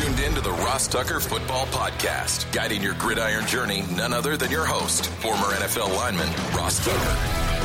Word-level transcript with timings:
Tuned 0.00 0.20
in 0.20 0.34
to 0.34 0.40
the 0.40 0.50
Ross 0.50 0.88
Tucker 0.88 1.20
Football 1.20 1.66
Podcast, 1.66 2.50
guiding 2.52 2.82
your 2.82 2.94
gridiron 2.94 3.46
journey, 3.46 3.84
none 3.94 4.14
other 4.14 4.34
than 4.34 4.50
your 4.50 4.64
host, 4.64 5.06
former 5.06 5.44
NFL 5.44 5.94
lineman, 5.94 6.28
Ross 6.56 6.82
Tucker. 6.84 6.96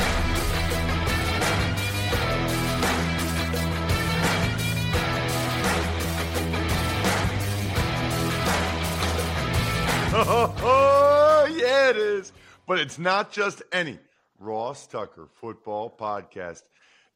Oh, 10.18 11.46
yeah, 11.54 11.90
it 11.90 11.96
is. 11.96 12.32
But 12.66 12.80
it's 12.80 12.98
not 12.98 13.30
just 13.30 13.62
any 13.70 13.98
Ross 14.38 14.86
Tucker 14.86 15.28
Football 15.34 15.94
Podcast. 15.96 16.62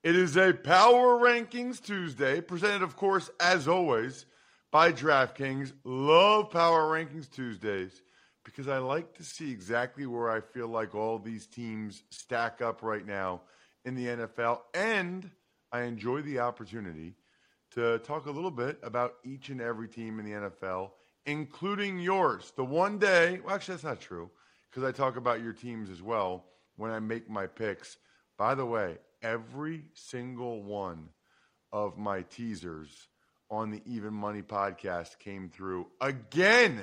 It 0.02 0.14
is 0.16 0.36
a 0.36 0.52
Power 0.52 1.18
Rankings 1.18 1.82
Tuesday, 1.82 2.40
presented, 2.40 2.82
of 2.82 2.96
course, 2.96 3.30
as 3.40 3.66
always, 3.68 4.26
by 4.70 4.92
DraftKings. 4.92 5.72
Love 5.84 6.50
Power 6.50 6.82
Rankings 6.84 7.30
Tuesdays 7.30 8.02
because 8.44 8.68
I 8.68 8.78
like 8.78 9.14
to 9.14 9.24
see 9.24 9.50
exactly 9.50 10.06
where 10.06 10.30
I 10.30 10.40
feel 10.40 10.68
like 10.68 10.94
all 10.94 11.18
these 11.18 11.46
teams 11.46 12.02
stack 12.10 12.62
up 12.62 12.82
right 12.82 13.06
now 13.06 13.42
in 13.84 13.94
the 13.94 14.06
NFL. 14.06 14.60
And 14.74 15.30
I 15.72 15.82
enjoy 15.82 16.22
the 16.22 16.40
opportunity 16.40 17.14
to 17.72 17.98
talk 17.98 18.26
a 18.26 18.30
little 18.30 18.50
bit 18.50 18.78
about 18.82 19.14
each 19.24 19.48
and 19.48 19.60
every 19.60 19.88
team 19.88 20.18
in 20.18 20.24
the 20.24 20.50
NFL, 20.50 20.90
including 21.26 21.98
yours. 21.98 22.52
The 22.56 22.64
one 22.64 22.98
day, 22.98 23.40
well, 23.44 23.54
actually, 23.54 23.74
that's 23.74 23.84
not 23.84 24.00
true 24.00 24.30
because 24.70 24.84
I 24.84 24.92
talk 24.92 25.16
about 25.16 25.42
your 25.42 25.52
teams 25.52 25.90
as 25.90 26.02
well 26.02 26.44
when 26.76 26.90
I 26.90 26.98
make 26.98 27.28
my 27.28 27.46
picks. 27.46 27.98
By 28.38 28.54
the 28.54 28.66
way, 28.66 28.98
every 29.22 29.84
single 29.94 30.62
one 30.62 31.10
of 31.72 31.98
my 31.98 32.22
teasers 32.22 33.08
on 33.50 33.70
the 33.70 33.82
Even 33.84 34.14
Money 34.14 34.42
podcast 34.42 35.18
came 35.18 35.48
through 35.48 35.88
again 36.00 36.80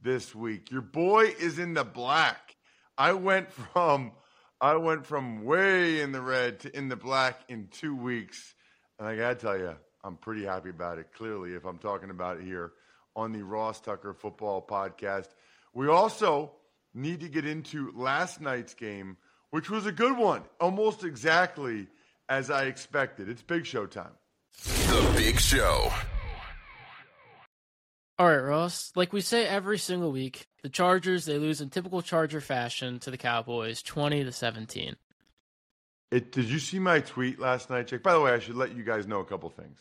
this 0.00 0.34
week. 0.34 0.70
Your 0.70 0.82
boy 0.82 1.24
is 1.38 1.58
in 1.58 1.74
the 1.74 1.84
black. 1.84 2.56
I 2.96 3.12
went 3.12 3.50
from 3.50 4.12
I 4.60 4.76
went 4.76 5.04
from 5.04 5.44
way 5.44 6.00
in 6.00 6.12
the 6.12 6.20
red 6.20 6.60
to 6.60 6.76
in 6.76 6.88
the 6.88 6.96
black 6.96 7.40
in 7.48 7.68
2 7.72 7.94
weeks. 7.96 8.54
And 8.98 9.08
I 9.08 9.16
got 9.16 9.28
to 9.30 9.34
tell 9.34 9.58
you, 9.58 9.74
I'm 10.04 10.16
pretty 10.16 10.44
happy 10.44 10.70
about 10.70 10.98
it. 10.98 11.08
Clearly, 11.12 11.54
if 11.54 11.64
I'm 11.64 11.78
talking 11.78 12.10
about 12.10 12.38
it 12.38 12.44
here 12.44 12.72
on 13.16 13.32
the 13.32 13.42
Ross 13.42 13.80
Tucker 13.80 14.14
Football 14.14 14.64
Podcast. 14.66 15.28
We 15.72 15.88
also 15.88 16.52
need 16.94 17.20
to 17.20 17.28
get 17.28 17.44
into 17.44 17.92
last 17.94 18.40
night's 18.40 18.74
game, 18.74 19.16
which 19.50 19.70
was 19.70 19.86
a 19.86 19.92
good 19.92 20.16
one, 20.16 20.42
almost 20.60 21.04
exactly 21.04 21.88
as 22.28 22.50
I 22.50 22.64
expected. 22.64 23.28
It's 23.28 23.42
Big 23.42 23.66
Show 23.66 23.86
time. 23.86 24.12
The 24.62 25.12
Big 25.16 25.40
Show. 25.40 25.90
All 28.18 28.28
right, 28.28 28.36
Ross. 28.36 28.92
Like 28.94 29.12
we 29.12 29.20
say 29.20 29.46
every 29.46 29.78
single 29.78 30.12
week, 30.12 30.46
the 30.62 30.68
Chargers 30.68 31.24
they 31.24 31.38
lose 31.38 31.60
in 31.60 31.70
typical 31.70 32.00
Charger 32.00 32.40
fashion 32.40 33.00
to 33.00 33.10
the 33.10 33.18
Cowboys, 33.18 33.82
twenty 33.82 34.22
to 34.22 34.32
seventeen. 34.32 34.96
It, 36.10 36.30
did 36.30 36.44
you 36.44 36.60
see 36.60 36.78
my 36.78 37.00
tweet 37.00 37.40
last 37.40 37.70
night, 37.70 37.88
Jake? 37.88 38.04
By 38.04 38.12
the 38.12 38.20
way, 38.20 38.32
I 38.32 38.38
should 38.38 38.54
let 38.54 38.76
you 38.76 38.84
guys 38.84 39.08
know 39.08 39.18
a 39.18 39.24
couple 39.24 39.50
things. 39.50 39.80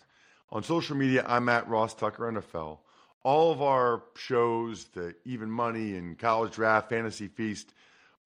On 0.51 0.63
social 0.63 0.95
media, 0.95 1.23
I'm 1.27 1.47
at 1.49 1.67
Ross 1.67 1.93
Tucker 1.93 2.31
NFL. 2.31 2.79
All 3.21 3.51
of 3.51 3.61
our 3.61 4.03
shows, 4.15 4.85
the 4.85 5.15
Even 5.25 5.49
Money 5.49 5.95
and 5.95 6.17
College 6.17 6.53
Draft, 6.53 6.89
Fantasy 6.89 7.27
Feast, 7.27 7.73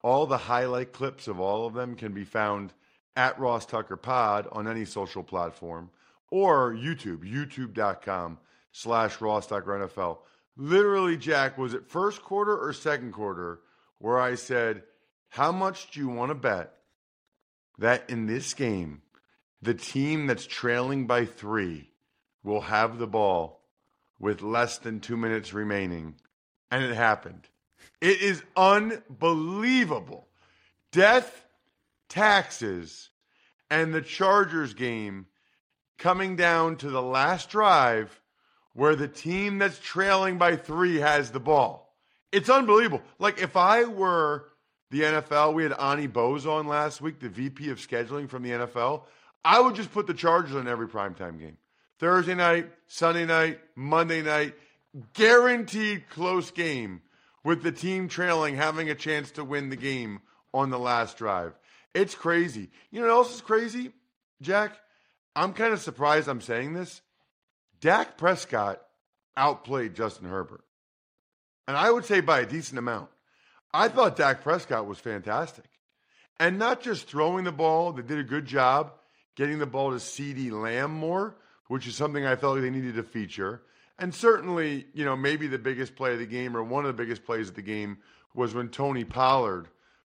all 0.02 0.25
the 0.25 0.38
highlight 0.38 0.94
clips 0.94 1.28
of 1.28 1.40
all 1.40 1.68
of 1.68 1.74
them 1.74 1.96
can 1.96 2.14
be 2.14 2.24
found 2.24 2.74
at 3.18 3.38
Ross 3.40 3.66
Tucker 3.66 3.97
Pod 3.97 4.47
on 4.52 4.68
any 4.68 4.85
social 4.85 5.24
platform 5.24 5.90
or 6.32 6.74
YouTube, 6.74 7.24
youtube.com 7.24 8.38
slash 8.72 9.18
Tucker 9.18 9.88
NFL. 9.88 10.20
Literally, 10.56 11.18
Jack, 11.18 11.58
was 11.58 11.74
it 11.74 11.88
first 11.88 12.24
quarter 12.24 12.58
or 12.58 12.74
second 12.74 13.12
quarter 13.12 13.60
where 14.00 14.20
I 14.20 14.36
said, 14.36 14.84
How 15.30 15.52
much 15.52 15.92
do 15.92 16.00
you 16.00 16.10
want 16.10 16.30
to 16.30 16.36
bet 16.36 16.74
that 17.78 18.10
in 18.10 18.26
this 18.26 18.54
game, 18.54 19.02
the 19.62 19.74
team 19.74 20.28
that's 20.28 20.46
trailing 20.46 21.08
by 21.08 21.26
three 21.26 21.92
will 22.44 22.62
have 22.62 22.98
the 22.98 23.08
ball 23.08 23.62
with 24.20 24.42
less 24.42 24.78
than 24.80 25.00
two 25.00 25.18
minutes 25.18 25.54
remaining? 25.54 26.16
And 26.72 26.84
it 26.84 26.96
happened. 26.96 27.48
It 28.02 28.22
is 28.22 28.44
unbelievable. 28.56 30.28
Death, 30.92 31.46
taxes, 32.09 33.09
and 33.70 33.94
the 33.94 34.02
Chargers 34.02 34.74
game 34.74 35.28
coming 35.97 36.35
down 36.35 36.78
to 36.78 36.90
the 36.90 37.02
last 37.02 37.50
drive 37.50 38.22
where 38.74 38.96
the 38.96 39.08
team 39.08 39.58
that's 39.58 39.80
trailing 39.80 40.38
by 40.38 40.56
three 40.56 40.97
has 40.97 41.31
the 41.31 41.40
ball. 41.40 41.96
It's 42.31 42.50
unbelievable. 42.50 43.02
Like 43.18 43.41
if 43.41 43.56
I 43.56 43.85
were 43.85 44.50
the 44.91 45.02
NFL, 45.02 45.53
we 45.53 45.63
had 45.63 45.72
Onnie 45.74 46.12
Bose 46.12 46.46
on 46.46 46.68
last 46.68 47.02
week, 47.02 47.19
the 47.19 47.30
VP 47.30 47.69
of 47.72 47.80
scheduling 47.80 48.30
from 48.30 48.44
the 48.44 48.52
NFL. 48.52 49.03
I 49.44 49.59
would 49.59 49.75
just 49.75 49.91
put 49.91 50.08
the 50.08 50.13
Chargers 50.13 50.56
on 50.56 50.68
every 50.68 50.88
primetime 50.88 51.40
game. 51.40 51.58
Thursday 52.00 52.35
night, 52.35 52.69
Sunday 52.88 53.25
night, 53.25 53.59
Monday 53.75 54.22
night, 54.22 54.53
guaranteed 55.14 56.09
close 56.09 56.52
game 56.52 57.02
with 57.44 57.64
the 57.64 57.72
team 57.72 58.08
trailing, 58.08 58.56
having 58.56 58.90
a 58.90 58.96
chance 58.96 59.31
to 59.31 59.44
win 59.44 59.69
the 59.69 59.75
game 59.75 60.19
on 60.53 60.69
the 60.69 60.79
last 60.79 61.18
drive. 61.18 61.53
It's 61.94 62.14
crazy. 62.14 62.69
You 62.91 63.02
know 63.02 63.08
what 63.08 63.14
else 63.14 63.35
is 63.35 63.41
crazy, 63.41 63.91
Jack? 64.41 64.78
I'm 65.37 65.53
kind 65.53 65.72
of 65.72 65.79
surprised 65.79 66.28
I'm 66.28 66.41
saying 66.41 66.73
this. 66.73 67.01
Dak 67.79 68.17
Prescott 68.17 68.81
outplayed 69.37 69.93
Justin 69.93 70.28
Herbert. 70.28 70.63
And 71.67 71.78
I 71.78 71.91
would 71.91 72.05
say 72.05 72.22
by 72.22 72.39
a 72.39 72.45
decent 72.45 72.79
amount. 72.79 73.09
I 73.72 73.87
thought 73.87 74.16
Dak 74.16 74.41
Prescott 74.41 74.87
was 74.87 74.97
fantastic. 74.97 75.66
And 76.39 76.57
not 76.57 76.81
just 76.81 77.07
throwing 77.07 77.43
the 77.43 77.51
ball, 77.51 77.91
they 77.91 78.01
did 78.01 78.17
a 78.17 78.23
good 78.23 78.45
job 78.45 78.93
getting 79.35 79.59
the 79.59 79.67
ball 79.67 79.91
to 79.91 79.97
CeeDee 79.97 80.51
Lamb 80.51 80.91
more, 80.91 81.35
which 81.67 81.85
is 81.85 81.95
something 81.95 82.25
I 82.25 82.35
felt 82.35 82.55
like 82.55 82.63
they 82.63 82.72
needed 82.72 82.95
to 82.95 83.03
feature. 83.03 83.61
And 83.99 84.13
certainly, 84.13 84.87
you 84.95 85.05
know, 85.05 85.16
maybe 85.16 85.45
the 85.45 85.59
biggest 85.59 85.95
play 85.95 86.13
of 86.13 86.19
the 86.19 86.25
game 86.25 86.57
or 86.57 86.63
one 86.63 86.85
of 86.85 86.97
the 86.97 87.03
biggest 87.03 87.23
plays 87.23 87.49
of 87.49 87.55
the 87.55 87.61
game 87.61 87.99
was 88.34 88.55
when 88.55 88.69
Tony 88.69 89.03
Pollard 89.03 89.67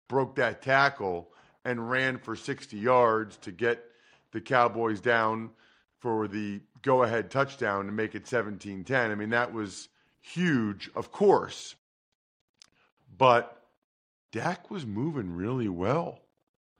broke 0.09 0.37
that 0.37 0.63
tackle 0.63 1.29
and 1.67 1.91
ran 1.91 2.17
for 2.17 2.35
60 2.35 2.79
yards 2.79 3.37
to 3.39 3.53
get 3.53 3.85
the 4.33 4.41
Cowboys 4.41 5.01
down 5.01 5.51
for 5.99 6.29
the 6.29 6.61
go 6.83 7.03
ahead 7.03 7.31
touchdown 7.31 7.87
to 7.87 7.93
make 7.93 8.15
it 8.15 8.27
17 8.27 8.85
10. 8.85 9.11
I 9.11 9.15
mean, 9.15 9.31
that 9.31 9.53
was 9.53 9.89
huge, 10.21 10.91
of 10.95 11.11
course. 11.13 11.75
But 13.17 13.63
Dak 14.33 14.71
was 14.71 14.87
moving 14.87 15.35
really 15.35 15.69
well. 15.69 16.21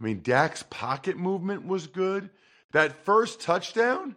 I 0.01 0.05
mean, 0.05 0.21
Dak's 0.23 0.63
pocket 0.65 1.17
movement 1.17 1.67
was 1.67 1.87
good. 1.87 2.31
That 2.73 3.05
first 3.05 3.41
touchdown, 3.41 4.15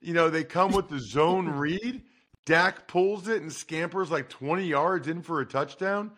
you 0.00 0.12
know, 0.12 0.30
they 0.30 0.44
come 0.44 0.72
with 0.72 0.88
the 0.88 1.00
zone 1.00 1.48
read. 1.58 2.02
Dak 2.44 2.86
pulls 2.86 3.26
it 3.26 3.42
and 3.42 3.52
scampers 3.52 4.10
like 4.10 4.28
20 4.28 4.64
yards 4.64 5.08
in 5.08 5.22
for 5.22 5.40
a 5.40 5.46
touchdown. 5.46 6.12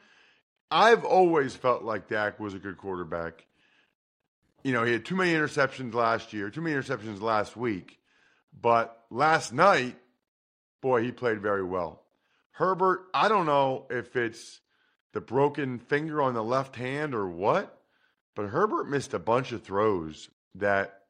I've 0.71 1.05
always 1.05 1.57
felt 1.57 1.83
like 1.83 2.09
Dak 2.09 2.39
was 2.39 2.53
a 2.53 2.59
good 2.59 2.77
quarterback. 2.77 3.47
You 4.69 4.75
know, 4.75 4.85
he 4.85 4.93
had 4.93 5.07
too 5.07 5.17
many 5.17 5.33
interceptions 5.33 5.95
last 5.95 6.35
year, 6.35 6.51
too 6.51 6.61
many 6.61 6.77
interceptions 6.77 7.23
last 7.23 7.57
week. 7.57 7.99
But 8.53 9.03
last 9.09 9.51
night, 9.51 9.97
boy, 10.83 11.03
he 11.03 11.11
played 11.11 11.41
very 11.41 11.65
well. 11.65 12.03
Herbert, 12.51 13.07
I 13.15 13.31
don't 13.31 13.47
know 13.47 13.87
if 13.89 14.15
it's 14.15 14.61
the 15.15 15.23
broken 15.23 15.79
finger 15.79 16.21
on 16.21 16.35
the 16.35 16.45
left 16.45 16.77
hand 16.77 17.15
or 17.15 17.27
what, 17.27 17.81
but 18.37 18.49
Herbert 18.49 18.91
missed 18.91 19.15
a 19.15 19.19
bunch 19.19 19.53
of 19.53 19.63
throws 19.63 20.29
that 20.57 21.01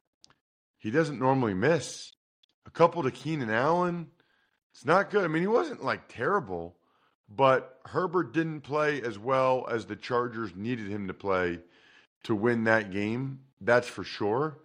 he 0.77 0.93
doesn't 0.93 1.19
normally 1.19 1.55
miss. 1.55 2.13
A 2.65 2.71
couple 2.71 3.03
to 3.03 3.11
Keenan 3.11 3.51
Allen. 3.51 4.07
It's 4.73 4.85
not 4.85 5.11
good. 5.11 5.25
I 5.25 5.27
mean, 5.27 5.43
he 5.43 5.49
wasn't 5.49 5.83
like 5.83 6.07
terrible, 6.07 6.77
but 7.29 7.81
Herbert 7.87 8.33
didn't 8.33 8.61
play 8.61 9.03
as 9.03 9.19
well 9.19 9.67
as 9.69 9.87
the 9.87 9.97
Chargers 9.97 10.55
needed 10.55 10.87
him 10.87 11.09
to 11.09 11.13
play 11.15 11.59
to 12.25 12.35
win 12.35 12.65
that 12.65 12.91
game. 12.91 13.41
That's 13.61 13.89
for 13.89 14.05
sure. 14.05 14.59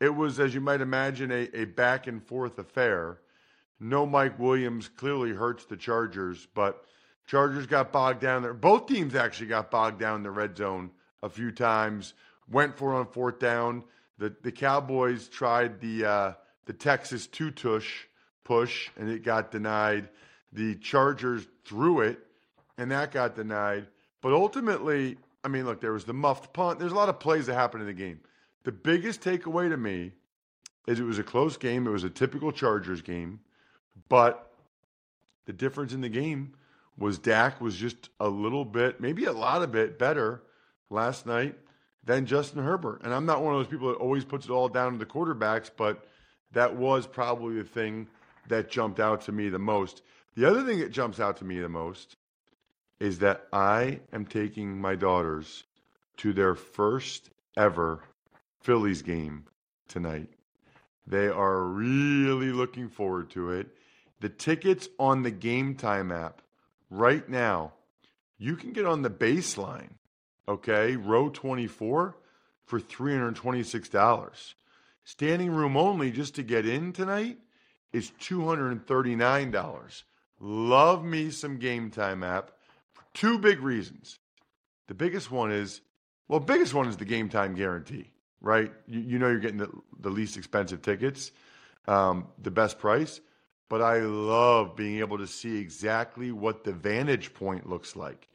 It 0.00 0.14
was, 0.14 0.38
as 0.38 0.54
you 0.54 0.60
might 0.60 0.80
imagine, 0.80 1.30
a, 1.30 1.48
a 1.54 1.64
back 1.64 2.06
and 2.06 2.22
forth 2.22 2.58
affair. 2.58 3.18
No 3.80 4.06
Mike 4.06 4.38
Williams 4.38 4.88
clearly 4.88 5.30
hurts 5.30 5.64
the 5.64 5.76
Chargers, 5.76 6.46
but 6.54 6.84
Chargers 7.26 7.66
got 7.66 7.92
bogged 7.92 8.20
down 8.20 8.42
there. 8.42 8.54
Both 8.54 8.86
teams 8.86 9.14
actually 9.14 9.48
got 9.48 9.70
bogged 9.70 10.00
down 10.00 10.16
in 10.16 10.22
the 10.22 10.30
red 10.30 10.56
zone 10.56 10.90
a 11.22 11.28
few 11.28 11.50
times. 11.50 12.14
Went 12.50 12.76
for 12.76 12.94
on 12.94 13.06
fourth 13.06 13.38
down. 13.38 13.84
The 14.18 14.34
the 14.42 14.50
Cowboys 14.50 15.28
tried 15.28 15.80
the 15.80 16.04
uh, 16.04 16.32
the 16.64 16.72
Texas 16.72 17.26
two 17.26 17.50
tush 17.50 18.06
push 18.44 18.88
and 18.96 19.10
it 19.10 19.22
got 19.22 19.50
denied. 19.50 20.08
The 20.52 20.76
Chargers 20.76 21.46
threw 21.64 22.00
it 22.00 22.18
and 22.78 22.90
that 22.90 23.12
got 23.12 23.36
denied. 23.36 23.86
But 24.22 24.32
ultimately, 24.32 25.18
I 25.44 25.48
mean, 25.48 25.64
look, 25.64 25.80
there 25.80 25.92
was 25.92 26.04
the 26.04 26.12
muffed 26.12 26.52
punt. 26.52 26.78
There's 26.78 26.92
a 26.92 26.96
lot 26.96 27.08
of 27.08 27.20
plays 27.20 27.46
that 27.46 27.54
happened 27.54 27.82
in 27.82 27.86
the 27.86 27.94
game. 27.94 28.20
The 28.64 28.72
biggest 28.72 29.22
takeaway 29.22 29.68
to 29.68 29.76
me 29.76 30.12
is 30.86 31.00
it 31.00 31.04
was 31.04 31.18
a 31.18 31.24
close 31.24 31.56
game. 31.56 31.86
It 31.86 31.90
was 31.90 32.04
a 32.04 32.10
typical 32.10 32.50
Chargers 32.50 33.02
game, 33.02 33.40
but 34.08 34.52
the 35.46 35.52
difference 35.52 35.92
in 35.92 36.00
the 36.00 36.08
game 36.08 36.54
was 36.98 37.18
Dak 37.18 37.60
was 37.60 37.76
just 37.76 38.10
a 38.20 38.28
little 38.28 38.64
bit, 38.64 39.00
maybe 39.00 39.24
a 39.24 39.32
lot 39.32 39.62
of 39.62 39.70
bit 39.70 39.98
better 39.98 40.42
last 40.90 41.26
night 41.26 41.56
than 42.04 42.26
Justin 42.26 42.62
Herbert. 42.62 43.02
And 43.04 43.14
I'm 43.14 43.26
not 43.26 43.42
one 43.42 43.54
of 43.54 43.60
those 43.60 43.70
people 43.70 43.88
that 43.88 43.96
always 43.96 44.24
puts 44.24 44.46
it 44.46 44.50
all 44.50 44.68
down 44.68 44.92
to 44.92 44.98
the 44.98 45.06
quarterbacks, 45.06 45.70
but 45.74 46.06
that 46.52 46.74
was 46.74 47.06
probably 47.06 47.56
the 47.56 47.64
thing 47.64 48.08
that 48.48 48.70
jumped 48.70 48.98
out 48.98 49.20
to 49.22 49.32
me 49.32 49.48
the 49.48 49.58
most. 49.58 50.02
The 50.34 50.44
other 50.44 50.64
thing 50.64 50.80
that 50.80 50.90
jumps 50.90 51.20
out 51.20 51.36
to 51.38 51.44
me 51.44 51.60
the 51.60 51.68
most 51.68 52.16
is 53.00 53.18
that 53.20 53.46
I 53.52 54.00
am 54.12 54.26
taking 54.26 54.80
my 54.80 54.94
daughters 54.94 55.64
to 56.18 56.32
their 56.32 56.54
first 56.54 57.30
ever 57.56 58.02
Phillies 58.60 59.02
game 59.02 59.44
tonight. 59.86 60.28
They 61.06 61.28
are 61.28 61.62
really 61.62 62.52
looking 62.52 62.88
forward 62.88 63.30
to 63.30 63.52
it. 63.52 63.68
The 64.20 64.28
tickets 64.28 64.88
on 64.98 65.22
the 65.22 65.30
Game 65.30 65.74
Time 65.74 66.12
app 66.12 66.42
right 66.90 67.26
now, 67.28 67.72
you 68.36 68.56
can 68.56 68.72
get 68.72 68.84
on 68.84 69.02
the 69.02 69.10
baseline, 69.10 69.92
okay, 70.48 70.96
row 70.96 71.28
24 71.28 72.16
for 72.66 72.80
$326. 72.80 74.54
Standing 75.04 75.50
room 75.50 75.76
only 75.76 76.10
just 76.10 76.34
to 76.34 76.42
get 76.42 76.66
in 76.66 76.92
tonight 76.92 77.38
is 77.92 78.12
$239. 78.20 80.02
Love 80.40 81.04
me 81.04 81.30
some 81.30 81.58
Game 81.58 81.90
Time 81.90 82.22
app 82.22 82.50
two 83.18 83.38
big 83.38 83.60
reasons. 83.60 84.18
The 84.86 84.94
biggest 84.94 85.30
one 85.30 85.50
is, 85.50 85.80
well, 86.28 86.40
biggest 86.40 86.72
one 86.72 86.88
is 86.88 86.96
the 86.96 87.04
Game 87.04 87.28
Time 87.28 87.54
guarantee, 87.54 88.10
right? 88.40 88.72
You, 88.86 89.00
you 89.00 89.18
know 89.18 89.28
you're 89.28 89.40
getting 89.40 89.58
the, 89.58 89.70
the 89.98 90.10
least 90.10 90.36
expensive 90.36 90.82
tickets, 90.82 91.32
um, 91.88 92.28
the 92.40 92.52
best 92.52 92.78
price. 92.78 93.20
But 93.68 93.82
I 93.82 93.98
love 93.98 94.76
being 94.76 95.00
able 95.00 95.18
to 95.18 95.26
see 95.26 95.58
exactly 95.58 96.32
what 96.32 96.64
the 96.64 96.72
vantage 96.72 97.34
point 97.34 97.68
looks 97.68 97.96
like. 97.96 98.28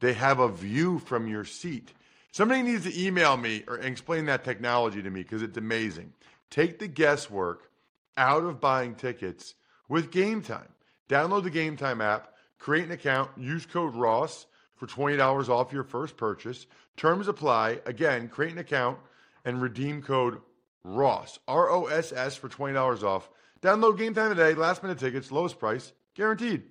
They 0.00 0.14
have 0.14 0.40
a 0.40 0.48
view 0.48 0.98
from 0.98 1.28
your 1.28 1.44
seat. 1.44 1.92
Somebody 2.32 2.62
needs 2.62 2.84
to 2.84 3.00
email 3.00 3.36
me 3.36 3.62
or 3.68 3.78
explain 3.78 4.24
that 4.26 4.42
technology 4.42 5.02
to 5.02 5.10
me 5.10 5.22
because 5.22 5.42
it's 5.42 5.58
amazing. 5.58 6.12
Take 6.50 6.78
the 6.78 6.88
guesswork 6.88 7.70
out 8.16 8.42
of 8.42 8.60
buying 8.60 8.94
tickets 8.94 9.54
with 9.88 10.10
Game 10.10 10.42
Time. 10.42 10.68
Download 11.08 11.44
the 11.44 11.50
Game 11.50 11.76
Time 11.76 12.00
app, 12.00 12.31
create 12.62 12.84
an 12.84 12.92
account, 12.92 13.28
use 13.36 13.66
code 13.66 13.96
Ross 13.96 14.46
for 14.76 14.86
$20 14.86 15.48
off 15.48 15.72
your 15.72 15.82
first 15.82 16.16
purchase. 16.16 16.66
Terms 16.96 17.26
apply. 17.26 17.80
Again, 17.86 18.28
create 18.28 18.52
an 18.52 18.58
account 18.58 18.98
and 19.44 19.60
redeem 19.60 20.00
code 20.00 20.40
Ross, 20.84 21.40
R 21.48 21.70
O 21.70 21.86
S 21.86 22.12
S, 22.12 22.36
for 22.36 22.48
$20 22.48 23.02
off. 23.02 23.28
Download 23.60 23.98
Game 23.98 24.14
Time 24.14 24.34
today. 24.34 24.54
Last 24.54 24.82
minute 24.82 24.98
tickets, 24.98 25.32
lowest 25.32 25.58
price, 25.58 25.92
guaranteed. 26.14 26.62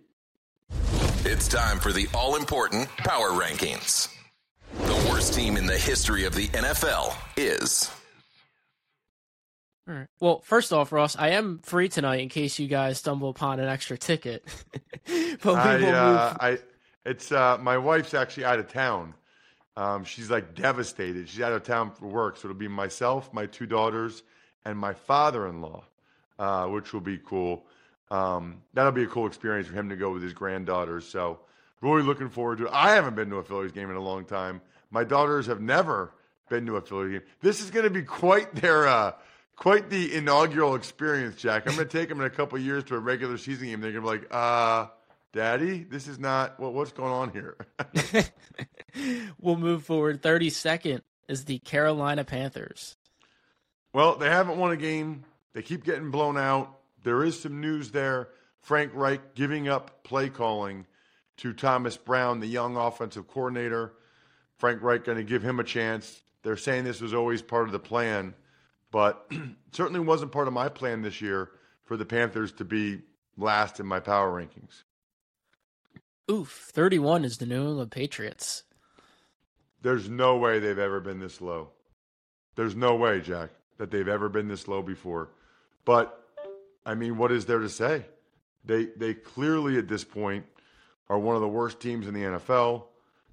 It's 1.24 1.48
time 1.48 1.80
for 1.80 1.92
the 1.92 2.08
all 2.14 2.36
important 2.36 2.88
power 2.98 3.30
rankings. 3.30 4.08
The 4.74 5.10
worst 5.10 5.34
team 5.34 5.58
in 5.58 5.66
the 5.66 5.78
history 5.78 6.24
of 6.24 6.34
the 6.36 6.48
NFL 6.48 7.14
is. 7.38 7.92
All 9.92 9.98
right. 9.98 10.08
Well, 10.20 10.40
first 10.40 10.72
off, 10.72 10.92
Ross, 10.92 11.18
I 11.18 11.30
am 11.32 11.60
free 11.64 11.90
tonight 11.90 12.22
in 12.22 12.30
case 12.30 12.58
you 12.60 12.68
guys 12.68 13.00
stumble 13.00 13.30
upon 13.30 13.60
an 13.60 13.68
extra 13.68 13.98
ticket. 13.98 14.46
but 15.44 15.56
I, 15.56 15.92
uh. 15.92 16.38
I, 16.40 16.60
it's 17.06 17.32
uh, 17.32 17.58
my 17.60 17.78
wife's 17.78 18.14
actually 18.14 18.46
out 18.46 18.60
of 18.60 18.72
town. 18.72 19.14
Um, 19.76 20.06
she's 20.06 20.30
like 20.30 20.56
devastated. 20.56 21.28
She's 21.28 21.42
out 21.42 21.54
of 21.54 21.64
town 21.64 21.92
for 21.92 22.08
work, 22.08 22.38
so 22.38 22.48
it'll 22.48 22.58
be 22.58 22.68
myself, 22.68 23.34
my 23.34 23.48
two 23.48 23.66
daughters, 23.66 24.24
and 24.66 24.78
my 24.78 24.94
father-in-law 24.94 25.84
uh, 26.42 26.66
which 26.66 26.92
will 26.92 27.02
be 27.02 27.20
cool. 27.20 27.64
Um, 28.10 28.64
that'll 28.74 28.92
be 28.92 29.04
a 29.04 29.08
cool 29.08 29.28
experience 29.28 29.68
for 29.68 29.76
him 29.76 29.90
to 29.90 29.96
go 29.96 30.12
with 30.12 30.24
his 30.24 30.34
granddaughters. 30.34 31.08
So, 31.08 31.40
really 31.82 32.02
looking 32.02 32.30
forward 32.30 32.58
to 32.58 32.66
it. 32.66 32.72
I 32.74 32.96
haven't 32.96 33.16
been 33.16 33.30
to 33.30 33.38
a 33.38 33.44
Phillies 33.44 33.72
game 33.72 33.90
in 33.90 33.96
a 33.96 34.02
long 34.02 34.26
time. 34.26 34.60
My 34.90 35.04
daughters 35.04 35.46
have 35.46 35.62
never 35.62 36.12
been 36.50 36.66
to 36.66 36.76
a 36.78 36.82
Phillies 36.82 37.12
game. 37.12 37.22
This 37.42 37.62
is 37.62 37.70
going 37.70 37.86
to 37.86 37.92
be 37.92 38.02
quite 38.02 38.54
their, 38.56 38.88
uh, 38.88 39.14
quite 39.62 39.92
the 39.92 40.16
inaugural 40.16 40.74
experience, 40.74 41.36
Jack. 41.36 41.68
I'm 41.68 41.76
going 41.76 41.88
to 41.88 41.98
take 41.98 42.10
them 42.10 42.20
in 42.20 42.26
a 42.26 42.32
couple 42.32 42.58
years 42.58 42.84
to 42.86 42.96
a 42.96 43.00
regular 43.00 43.38
season 43.38 43.68
game. 43.68 43.80
They're 43.80 43.92
going 43.92 44.04
to 44.04 44.12
be 44.12 44.18
like, 44.18 44.34
uh, 44.34 44.88
Daddy, 45.34 45.84
this 45.84 46.08
is 46.08 46.18
not 46.18 46.60
what, 46.60 46.74
what's 46.74 46.92
going 46.92 47.12
on 47.12 47.32
here. 47.32 47.56
we'll 49.40 49.58
move 49.58 49.84
forward. 49.86 50.24
32nd 50.24 51.02
is 51.28 51.46
the 51.46 51.60
Carolina 51.60 52.24
Panthers. 52.24 52.98
Well, 53.94 54.16
they 54.16 54.30
haven't 54.30 54.58
won 54.58 54.72
a 54.72 54.78
game 54.78 55.26
they 55.54 55.62
keep 55.62 55.84
getting 55.84 56.10
blown 56.10 56.40
out. 56.40 56.80
There 57.04 57.24
is 57.24 57.40
some 57.40 57.62
news 57.62 57.92
there. 57.92 58.30
Frank 58.62 58.94
Reich 58.96 59.36
giving 59.36 59.68
up 59.68 60.04
play 60.04 60.30
calling 60.30 60.88
to 61.38 61.54
Thomas 61.54 61.98
Brown, 61.98 62.40
the 62.40 62.48
young 62.48 62.78
offensive 62.78 63.28
coordinator. 63.28 63.94
Frank 64.58 64.82
Reich 64.82 65.04
going 65.04 65.20
to 65.20 65.24
give 65.24 65.44
him 65.44 65.60
a 65.60 65.64
chance. 65.64 66.24
They're 66.42 66.58
saying 66.58 66.84
this 66.84 67.00
was 67.00 67.14
always 67.14 67.44
part 67.44 67.68
of 67.68 67.74
the 67.74 67.80
plan, 67.80 68.34
but 68.92 69.32
certainly 69.72 70.00
wasn't 70.00 70.32
part 70.32 70.48
of 70.48 70.54
my 70.54 70.70
plan 70.70 71.02
this 71.02 71.22
year 71.22 71.50
for 71.84 71.98
the 71.98 72.06
Panthers 72.06 72.52
to 72.54 72.66
be 72.66 73.02
last 73.38 73.80
in 73.80 73.86
my 73.86 74.00
power 74.00 74.32
rankings. 74.32 74.84
Oof, 76.30 76.70
31 76.74 77.26
is 77.26 77.38
the 77.38 77.46
New 77.46 77.70
England 77.70 77.92
Patriots. 77.92 78.64
There's 79.82 80.10
no 80.10 80.38
way 80.38 80.60
they've 80.60 80.78
ever 80.78 81.00
been 81.00 81.20
this 81.20 81.42
low. 81.42 81.70
There's 82.56 82.76
no 82.76 82.96
way, 82.96 83.20
Jack, 83.22 83.50
that 83.78 83.92
they've 83.92 84.08
ever 84.08 84.30
been 84.30 84.48
this 84.48 84.68
low 84.68 84.82
before. 84.82 85.32
But 85.86 86.24
I 86.86 86.96
mean, 86.96 87.18
what 87.18 87.32
is 87.32 87.46
there 87.46 87.60
to 87.60 87.70
say? 87.70 88.06
They 88.64 88.86
they 88.96 89.14
clearly 89.14 89.78
at 89.78 89.88
this 89.88 90.04
point 90.04 90.46
are 91.10 91.18
one 91.18 91.36
of 91.36 91.42
the 91.42 91.48
worst 91.48 91.80
teams 91.80 92.08
in 92.08 92.14
the 92.14 92.22
NFL. 92.22 92.84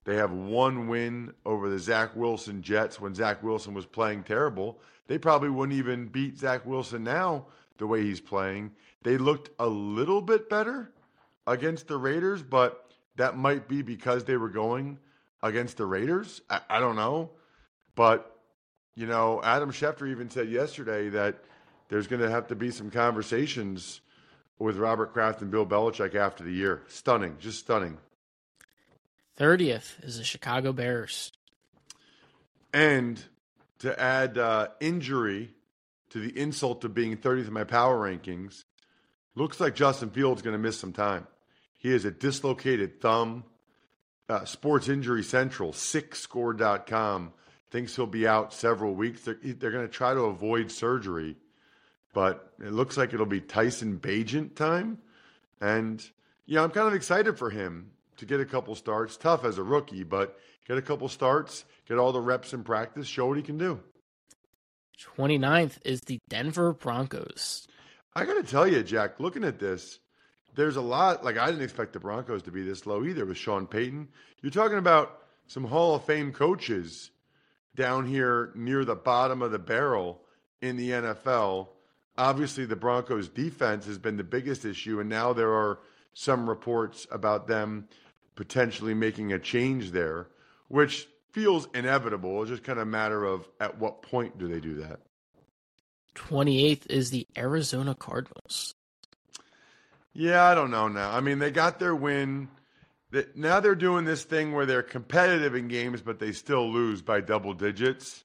They 0.08 0.16
have 0.16 0.32
one 0.32 0.88
win 0.88 1.34
over 1.44 1.68
the 1.68 1.78
Zach 1.78 2.16
Wilson 2.16 2.62
Jets 2.62 2.98
when 2.98 3.14
Zach 3.14 3.42
Wilson 3.42 3.74
was 3.74 3.84
playing 3.84 4.22
terrible. 4.22 4.80
They 5.06 5.18
probably 5.18 5.50
wouldn't 5.50 5.78
even 5.78 6.06
beat 6.06 6.38
Zach 6.38 6.64
Wilson 6.64 7.04
now 7.04 7.44
the 7.76 7.86
way 7.86 8.02
he's 8.02 8.18
playing. 8.18 8.70
They 9.02 9.18
looked 9.18 9.50
a 9.58 9.66
little 9.66 10.22
bit 10.22 10.48
better 10.48 10.90
against 11.46 11.88
the 11.88 11.98
Raiders, 11.98 12.42
but 12.42 12.90
that 13.16 13.36
might 13.36 13.68
be 13.68 13.82
because 13.82 14.24
they 14.24 14.38
were 14.38 14.48
going 14.48 14.98
against 15.42 15.76
the 15.76 15.84
Raiders. 15.84 16.40
I, 16.48 16.62
I 16.70 16.80
don't 16.80 16.96
know. 16.96 17.32
But, 17.94 18.34
you 18.94 19.06
know, 19.06 19.42
Adam 19.44 19.70
Schefter 19.70 20.10
even 20.10 20.30
said 20.30 20.48
yesterday 20.48 21.10
that 21.10 21.36
there's 21.90 22.06
going 22.06 22.22
to 22.22 22.30
have 22.30 22.46
to 22.46 22.54
be 22.54 22.70
some 22.70 22.90
conversations 22.90 24.00
with 24.58 24.78
Robert 24.78 25.12
Kraft 25.12 25.42
and 25.42 25.50
Bill 25.50 25.66
Belichick 25.66 26.14
after 26.14 26.44
the 26.44 26.52
year. 26.52 26.84
Stunning, 26.88 27.36
just 27.38 27.58
stunning. 27.58 27.98
30th 29.38 30.04
is 30.04 30.18
the 30.18 30.24
Chicago 30.24 30.72
Bears. 30.72 31.32
And 32.72 33.22
to 33.78 33.98
add 33.98 34.36
uh, 34.36 34.68
injury 34.80 35.50
to 36.10 36.20
the 36.20 36.36
insult 36.38 36.84
of 36.84 36.94
being 36.94 37.16
30th 37.16 37.46
in 37.46 37.52
my 37.52 37.64
power 37.64 37.98
rankings, 37.98 38.64
looks 39.34 39.60
like 39.60 39.74
Justin 39.74 40.10
Fields 40.10 40.42
going 40.42 40.52
to 40.52 40.58
miss 40.58 40.78
some 40.78 40.92
time. 40.92 41.26
He 41.78 41.92
has 41.92 42.04
a 42.04 42.10
dislocated 42.10 43.00
thumb. 43.00 43.44
Uh, 44.28 44.44
Sports 44.44 44.88
Injury 44.88 45.22
Central, 45.22 45.72
sicscore.com, 45.72 47.32
thinks 47.70 47.96
he'll 47.96 48.06
be 48.06 48.26
out 48.26 48.52
several 48.52 48.94
weeks. 48.94 49.22
They're, 49.22 49.38
they're 49.42 49.70
going 49.70 49.86
to 49.86 49.92
try 49.92 50.12
to 50.12 50.22
avoid 50.22 50.70
surgery, 50.70 51.36
but 52.12 52.52
it 52.62 52.72
looks 52.72 52.98
like 52.98 53.14
it'll 53.14 53.24
be 53.24 53.40
Tyson 53.40 53.98
Bagent 53.98 54.54
time. 54.54 54.98
And, 55.60 56.04
yeah, 56.44 56.62
I'm 56.62 56.70
kind 56.70 56.88
of 56.88 56.94
excited 56.94 57.38
for 57.38 57.48
him 57.48 57.92
to 58.18 58.26
get 58.26 58.40
a 58.40 58.44
couple 58.44 58.74
starts. 58.74 59.16
Tough 59.16 59.44
as 59.44 59.58
a 59.58 59.62
rookie, 59.62 60.04
but 60.04 60.38
get 60.66 60.78
a 60.78 60.82
couple 60.82 61.08
starts, 61.08 61.64
get 61.88 61.98
all 61.98 62.12
the 62.12 62.20
reps 62.20 62.52
in 62.52 62.62
practice, 62.62 63.06
show 63.06 63.26
what 63.26 63.36
he 63.36 63.42
can 63.42 63.58
do. 63.58 63.80
29th 65.16 65.78
is 65.84 66.00
the 66.02 66.18
Denver 66.28 66.72
Broncos. 66.72 67.66
I 68.14 68.24
got 68.24 68.34
to 68.34 68.42
tell 68.42 68.66
you, 68.66 68.82
Jack, 68.82 69.20
looking 69.20 69.44
at 69.44 69.60
this, 69.60 70.00
there's 70.56 70.76
a 70.76 70.80
lot. 70.80 71.24
Like, 71.24 71.38
I 71.38 71.46
didn't 71.46 71.62
expect 71.62 71.92
the 71.92 72.00
Broncos 72.00 72.42
to 72.42 72.50
be 72.50 72.62
this 72.62 72.84
low 72.84 73.04
either 73.04 73.24
with 73.24 73.36
Sean 73.36 73.66
Payton. 73.66 74.08
You're 74.42 74.50
talking 74.50 74.78
about 74.78 75.22
some 75.46 75.64
Hall 75.64 75.94
of 75.94 76.04
Fame 76.04 76.32
coaches 76.32 77.10
down 77.76 78.06
here 78.06 78.50
near 78.56 78.84
the 78.84 78.96
bottom 78.96 79.40
of 79.40 79.52
the 79.52 79.58
barrel 79.58 80.20
in 80.60 80.76
the 80.76 80.90
NFL. 80.90 81.68
Obviously, 82.16 82.64
the 82.64 82.74
Broncos' 82.74 83.28
defense 83.28 83.86
has 83.86 83.98
been 83.98 84.16
the 84.16 84.24
biggest 84.24 84.64
issue, 84.64 84.98
and 84.98 85.08
now 85.08 85.32
there 85.32 85.54
are 85.54 85.78
some 86.12 86.48
reports 86.48 87.06
about 87.12 87.46
them 87.46 87.86
potentially 88.38 88.94
making 88.94 89.32
a 89.32 89.38
change 89.38 89.90
there, 89.90 90.28
which 90.68 91.08
feels 91.32 91.66
inevitable. 91.74 92.40
It's 92.40 92.50
just 92.52 92.62
kind 92.62 92.78
of 92.78 92.86
a 92.86 92.90
matter 92.90 93.24
of 93.24 93.48
at 93.58 93.80
what 93.80 94.00
point 94.00 94.38
do 94.38 94.46
they 94.46 94.60
do 94.60 94.76
that. 94.76 95.00
28th 96.14 96.86
is 96.88 97.10
the 97.10 97.26
Arizona 97.36 97.96
Cardinals. 97.96 98.76
Yeah, 100.12 100.44
I 100.44 100.54
don't 100.54 100.70
know 100.70 100.86
now. 100.86 101.10
I 101.10 101.18
mean, 101.18 101.40
they 101.40 101.50
got 101.50 101.80
their 101.80 101.96
win. 101.96 102.48
Now 103.34 103.58
they're 103.58 103.74
doing 103.74 104.04
this 104.04 104.22
thing 104.22 104.52
where 104.52 104.66
they're 104.66 104.84
competitive 104.84 105.56
in 105.56 105.66
games, 105.66 106.00
but 106.00 106.20
they 106.20 106.30
still 106.30 106.70
lose 106.70 107.02
by 107.02 107.20
double 107.20 107.54
digits. 107.54 108.22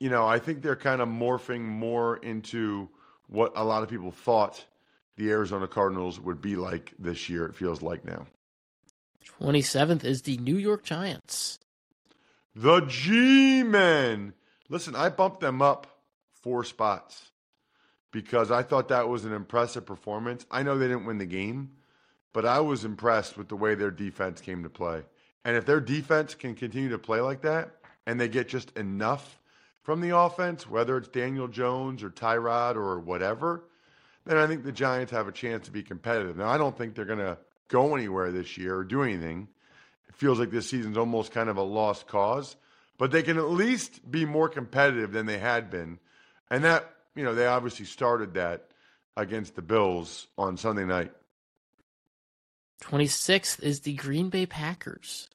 You 0.00 0.10
know, 0.10 0.26
I 0.26 0.40
think 0.40 0.62
they're 0.62 0.74
kind 0.74 1.00
of 1.00 1.08
morphing 1.08 1.60
more 1.60 2.16
into 2.16 2.88
what 3.28 3.52
a 3.54 3.62
lot 3.62 3.84
of 3.84 3.88
people 3.88 4.10
thought 4.10 4.64
the 5.16 5.30
Arizona 5.30 5.68
Cardinals 5.68 6.18
would 6.18 6.42
be 6.42 6.56
like 6.56 6.92
this 6.98 7.28
year, 7.28 7.46
it 7.46 7.54
feels 7.54 7.82
like 7.82 8.04
now. 8.04 8.26
27th 9.40 10.04
is 10.04 10.22
the 10.22 10.36
New 10.38 10.56
York 10.56 10.84
Giants. 10.84 11.58
The 12.54 12.80
G 12.80 13.62
Men. 13.62 14.32
Listen, 14.68 14.96
I 14.96 15.10
bumped 15.10 15.40
them 15.40 15.60
up 15.60 15.86
four 16.32 16.64
spots 16.64 17.30
because 18.10 18.50
I 18.50 18.62
thought 18.62 18.88
that 18.88 19.08
was 19.08 19.24
an 19.24 19.32
impressive 19.32 19.84
performance. 19.84 20.46
I 20.50 20.62
know 20.62 20.78
they 20.78 20.88
didn't 20.88 21.04
win 21.04 21.18
the 21.18 21.26
game, 21.26 21.72
but 22.32 22.46
I 22.46 22.60
was 22.60 22.84
impressed 22.84 23.36
with 23.36 23.48
the 23.48 23.56
way 23.56 23.74
their 23.74 23.90
defense 23.90 24.40
came 24.40 24.62
to 24.62 24.70
play. 24.70 25.02
And 25.44 25.56
if 25.56 25.66
their 25.66 25.80
defense 25.80 26.34
can 26.34 26.54
continue 26.54 26.88
to 26.88 26.98
play 26.98 27.20
like 27.20 27.42
that 27.42 27.76
and 28.06 28.18
they 28.18 28.28
get 28.28 28.48
just 28.48 28.76
enough 28.76 29.38
from 29.82 30.00
the 30.00 30.16
offense, 30.16 30.68
whether 30.68 30.96
it's 30.96 31.08
Daniel 31.08 31.46
Jones 31.46 32.02
or 32.02 32.10
Tyrod 32.10 32.76
or 32.76 32.98
whatever, 32.98 33.64
then 34.24 34.38
I 34.38 34.46
think 34.46 34.64
the 34.64 34.72
Giants 34.72 35.12
have 35.12 35.28
a 35.28 35.32
chance 35.32 35.66
to 35.66 35.70
be 35.70 35.82
competitive. 35.82 36.36
Now, 36.36 36.48
I 36.48 36.58
don't 36.58 36.76
think 36.76 36.94
they're 36.94 37.04
going 37.04 37.20
to 37.20 37.38
go 37.68 37.94
anywhere 37.94 38.32
this 38.32 38.56
year 38.56 38.76
or 38.76 38.84
do 38.84 39.02
anything. 39.02 39.48
It 40.08 40.14
feels 40.14 40.38
like 40.38 40.50
this 40.50 40.68
season's 40.68 40.96
almost 40.96 41.32
kind 41.32 41.48
of 41.48 41.56
a 41.56 41.62
lost 41.62 42.06
cause, 42.06 42.56
but 42.98 43.10
they 43.10 43.22
can 43.22 43.38
at 43.38 43.50
least 43.50 44.10
be 44.10 44.24
more 44.24 44.48
competitive 44.48 45.12
than 45.12 45.26
they 45.26 45.38
had 45.38 45.70
been. 45.70 45.98
And 46.50 46.64
that 46.64 46.96
you 47.16 47.24
know, 47.24 47.34
they 47.34 47.46
obviously 47.46 47.86
started 47.86 48.34
that 48.34 48.68
against 49.16 49.56
the 49.56 49.62
Bills 49.62 50.28
on 50.38 50.56
Sunday 50.56 50.84
night. 50.84 51.10
26th 52.82 53.62
is 53.62 53.80
the 53.80 53.94
Green 53.94 54.28
Bay 54.28 54.44
Packers. 54.44 55.28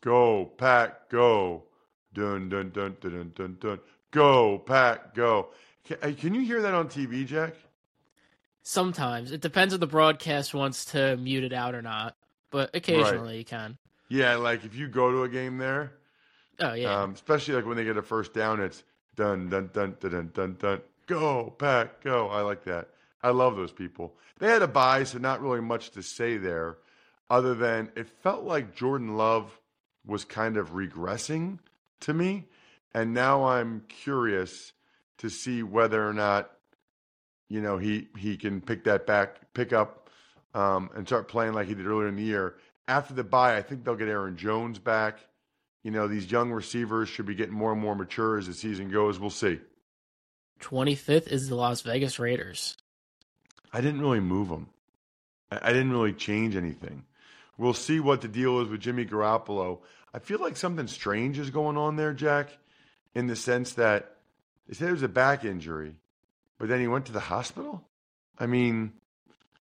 Go, 0.00 0.46
Pack, 0.46 1.10
go. 1.10 1.64
Dun, 2.14 2.48
dun, 2.48 2.70
dun, 2.70 2.96
dun, 3.00 3.10
dun, 3.10 3.32
dun, 3.34 3.56
dun. 3.60 3.80
Go, 4.12 4.58
Pack, 4.58 5.14
go. 5.14 5.48
Can, 5.84 6.14
can 6.14 6.34
you 6.34 6.42
hear 6.42 6.62
that 6.62 6.72
on 6.72 6.88
TV, 6.88 7.26
Jack? 7.26 7.54
Sometimes. 8.70 9.32
It 9.32 9.40
depends 9.40 9.74
if 9.74 9.80
the 9.80 9.86
broadcast 9.86 10.54
wants 10.54 10.84
to 10.86 11.16
mute 11.16 11.42
it 11.42 11.52
out 11.52 11.74
or 11.74 11.82
not, 11.82 12.16
but 12.50 12.70
occasionally 12.74 13.32
right. 13.32 13.38
you 13.38 13.44
can. 13.44 13.78
Yeah, 14.08 14.36
like 14.36 14.64
if 14.64 14.76
you 14.76 14.86
go 14.86 15.10
to 15.10 15.22
a 15.24 15.28
game 15.28 15.58
there. 15.58 15.92
Oh, 16.60 16.74
yeah. 16.74 17.02
Um, 17.02 17.12
especially 17.12 17.54
like 17.54 17.66
when 17.66 17.76
they 17.76 17.84
get 17.84 17.96
a 17.96 18.02
first 18.02 18.32
down, 18.32 18.60
it's 18.60 18.84
Dun 19.16 19.50
dun 19.50 19.70
dun 19.72 19.96
dun 20.00 20.10
dun 20.10 20.30
dun 20.32 20.56
dun. 20.58 20.80
Go 21.06 21.50
pack, 21.58 22.02
go. 22.02 22.28
I 22.28 22.42
like 22.42 22.64
that. 22.64 22.88
I 23.22 23.30
love 23.30 23.56
those 23.56 23.72
people. 23.72 24.14
They 24.38 24.48
had 24.48 24.62
a 24.62 24.68
bye, 24.68 25.04
so 25.04 25.18
not 25.18 25.42
really 25.42 25.60
much 25.60 25.90
to 25.90 26.02
say 26.02 26.38
there, 26.38 26.78
other 27.28 27.54
than 27.54 27.90
it 27.96 28.08
felt 28.08 28.44
like 28.44 28.74
Jordan 28.74 29.16
Love 29.16 29.60
was 30.06 30.24
kind 30.24 30.56
of 30.56 30.70
regressing 30.70 31.58
to 32.00 32.14
me, 32.14 32.46
and 32.94 33.12
now 33.12 33.44
I'm 33.44 33.82
curious 33.88 34.72
to 35.18 35.28
see 35.28 35.62
whether 35.62 36.08
or 36.08 36.14
not 36.14 36.50
you 37.50 37.60
know 37.60 37.76
he 37.76 38.08
he 38.16 38.38
can 38.38 38.62
pick 38.62 38.84
that 38.84 39.06
back, 39.06 39.52
pick 39.52 39.74
up, 39.74 40.08
um, 40.54 40.88
and 40.94 41.06
start 41.06 41.28
playing 41.28 41.52
like 41.52 41.68
he 41.68 41.74
did 41.74 41.86
earlier 41.86 42.08
in 42.08 42.16
the 42.16 42.22
year. 42.22 42.54
After 42.88 43.12
the 43.12 43.22
bye, 43.24 43.58
I 43.58 43.62
think 43.62 43.84
they'll 43.84 43.96
get 43.96 44.08
Aaron 44.08 44.38
Jones 44.38 44.78
back 44.78 45.18
you 45.82 45.90
know, 45.90 46.08
these 46.08 46.30
young 46.30 46.50
receivers 46.50 47.08
should 47.08 47.26
be 47.26 47.34
getting 47.34 47.54
more 47.54 47.72
and 47.72 47.80
more 47.80 47.94
mature 47.94 48.38
as 48.38 48.46
the 48.46 48.54
season 48.54 48.90
goes. 48.90 49.18
We'll 49.18 49.30
see. 49.30 49.60
25th 50.60 51.28
is 51.28 51.48
the 51.48 51.54
Las 51.54 51.80
Vegas 51.80 52.18
Raiders. 52.18 52.76
I 53.72 53.80
didn't 53.80 54.02
really 54.02 54.20
move 54.20 54.48
them. 54.48 54.68
I 55.50 55.72
didn't 55.72 55.92
really 55.92 56.12
change 56.12 56.54
anything. 56.54 57.04
We'll 57.56 57.74
see 57.74 57.98
what 57.98 58.20
the 58.20 58.28
deal 58.28 58.60
is 58.60 58.68
with 58.68 58.80
Jimmy 58.80 59.06
Garoppolo. 59.06 59.80
I 60.12 60.18
feel 60.18 60.38
like 60.38 60.56
something 60.56 60.86
strange 60.86 61.38
is 61.38 61.50
going 61.50 61.76
on 61.76 61.96
there, 61.96 62.12
Jack, 62.12 62.50
in 63.14 63.26
the 63.26 63.36
sense 63.36 63.72
that 63.74 64.16
they 64.68 64.74
said 64.74 64.88
it 64.90 64.92
was 64.92 65.02
a 65.02 65.08
back 65.08 65.44
injury, 65.44 65.94
but 66.60 66.68
then 66.68 66.78
he 66.78 66.86
went 66.86 67.06
to 67.06 67.12
the 67.12 67.20
hospital. 67.20 67.82
I 68.38 68.46
mean, 68.46 68.92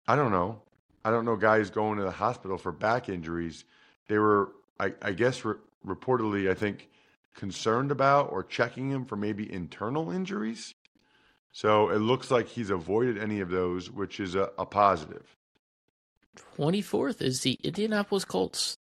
I 0.07 0.17
don't 0.17 0.31
know. 0.31 0.61
I 1.05 1.09
don't 1.09 1.23
know 1.23 1.37
guys 1.37 1.69
going 1.69 1.97
to 1.97 2.03
the 2.03 2.11
hospital 2.11 2.57
for 2.57 2.73
back 2.73 3.07
injuries. 3.07 3.63
They 4.07 4.17
were, 4.19 4.51
I, 4.77 4.93
I 5.01 5.13
guess, 5.13 5.43
re- 5.45 5.55
reportedly, 5.87 6.51
I 6.51 6.53
think, 6.53 6.89
concerned 7.33 7.91
about 7.91 8.33
or 8.33 8.43
checking 8.43 8.91
him 8.91 9.05
for 9.05 9.15
maybe 9.15 9.51
internal 9.51 10.11
injuries. 10.11 10.75
So 11.53 11.89
it 11.89 11.99
looks 11.99 12.29
like 12.29 12.49
he's 12.49 12.69
avoided 12.69 13.17
any 13.17 13.39
of 13.39 13.49
those, 13.49 13.89
which 13.89 14.19
is 14.19 14.35
a, 14.35 14.51
a 14.57 14.65
positive. 14.65 15.37
24th 16.57 17.21
is 17.21 17.41
the 17.41 17.57
Indianapolis 17.63 18.25
Colts. 18.25 18.77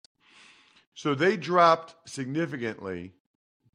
So 0.95 1.15
they 1.15 1.37
dropped 1.37 2.09
significantly 2.09 3.13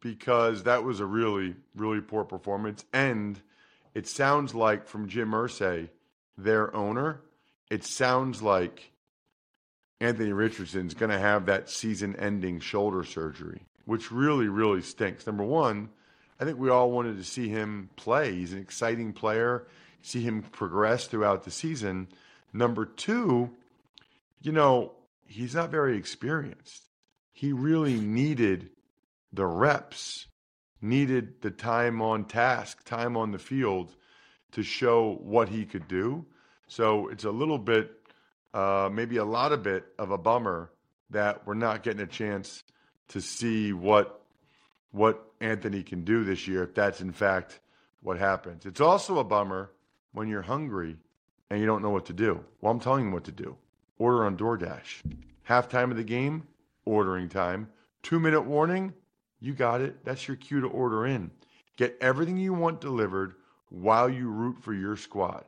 because 0.01 0.63
that 0.63 0.83
was 0.83 0.99
a 0.99 1.05
really, 1.05 1.55
really 1.73 2.01
poor 2.01 2.25
performance. 2.25 2.83
And 2.93 3.41
it 3.95 4.07
sounds 4.07 4.53
like 4.53 4.87
from 4.87 5.07
Jim 5.07 5.31
Irsay, 5.31 5.89
their 6.37 6.75
owner, 6.75 7.21
it 7.71 7.83
sounds 7.83 8.41
like 8.41 8.91
Anthony 10.01 10.33
Richardson's 10.33 10.93
going 10.93 11.11
to 11.11 11.17
have 11.17 11.45
that 11.45 11.69
season 11.69 12.15
ending 12.17 12.59
shoulder 12.59 13.03
surgery, 13.03 13.61
which 13.85 14.11
really, 14.11 14.49
really 14.49 14.81
stinks. 14.81 15.25
Number 15.25 15.43
one, 15.45 15.89
I 16.39 16.43
think 16.43 16.59
we 16.59 16.69
all 16.69 16.91
wanted 16.91 17.17
to 17.17 17.23
see 17.23 17.47
him 17.47 17.89
play. 17.95 18.33
He's 18.35 18.51
an 18.51 18.59
exciting 18.59 19.13
player, 19.13 19.65
see 20.01 20.21
him 20.21 20.43
progress 20.43 21.07
throughout 21.07 21.43
the 21.43 21.51
season. 21.51 22.09
Number 22.51 22.85
two, 22.85 23.49
you 24.41 24.51
know, 24.51 24.91
he's 25.25 25.55
not 25.55 25.71
very 25.71 25.97
experienced. 25.97 26.83
He 27.31 27.53
really 27.53 27.95
needed 27.95 28.69
the 29.31 29.45
reps, 29.45 30.27
needed 30.81 31.41
the 31.41 31.51
time 31.51 32.01
on 32.01 32.25
task, 32.25 32.83
time 32.83 33.17
on 33.17 33.31
the 33.31 33.39
field 33.39 33.95
to 34.51 34.63
show 34.63 35.19
what 35.21 35.49
he 35.49 35.65
could 35.65 35.87
do. 35.87 36.25
So 36.67 37.07
it's 37.09 37.23
a 37.23 37.31
little 37.31 37.57
bit 37.57 37.91
uh, 38.55 38.89
maybe 38.91 39.17
a 39.17 39.25
lot 39.25 39.51
of 39.51 39.63
bit 39.63 39.85
of 39.99 40.11
a 40.11 40.17
bummer 40.17 40.71
that 41.09 41.45
we're 41.45 41.55
not 41.55 41.83
getting 41.83 42.01
a 42.01 42.07
chance 42.07 42.63
to 43.09 43.19
see 43.21 43.73
what 43.73 44.21
what 44.91 45.33
Anthony 45.41 45.83
can 45.83 46.05
do 46.05 46.23
this 46.23 46.47
year 46.47 46.63
if 46.63 46.73
that's 46.73 47.01
in 47.01 47.11
fact 47.11 47.59
what 48.01 48.17
happens. 48.17 48.65
It's 48.65 48.79
also 48.79 49.19
a 49.19 49.25
bummer 49.25 49.71
when 50.13 50.29
you're 50.29 50.41
hungry 50.41 50.95
and 51.49 51.59
you 51.59 51.65
don't 51.65 51.81
know 51.81 51.89
what 51.89 52.05
to 52.05 52.13
do. 52.13 52.43
Well, 52.61 52.71
I'm 52.71 52.79
telling 52.79 53.07
you 53.07 53.11
what 53.11 53.25
to 53.25 53.31
do. 53.33 53.57
Order 53.97 54.25
on 54.25 54.37
DoorDash. 54.37 55.01
Halftime 55.47 55.91
of 55.91 55.97
the 55.97 56.03
game, 56.03 56.47
ordering 56.85 57.27
time. 57.27 57.67
Two 58.03 58.19
minute 58.19 58.43
warning, 58.43 58.93
you 59.45 59.53
got 59.53 59.79
it. 59.79 60.03
That's 60.03 60.27
your 60.27 60.37
cue 60.37 60.61
to 60.61 60.67
order 60.67 61.05
in. 61.05 61.29
Get 61.77 61.97
everything 62.01 62.37
you 62.37 62.53
want 62.53 62.81
delivered 62.81 63.35
while 63.69 64.09
you 64.09 64.27
root 64.27 64.57
for 64.63 64.73
your 64.73 64.97
squad. 64.97 65.45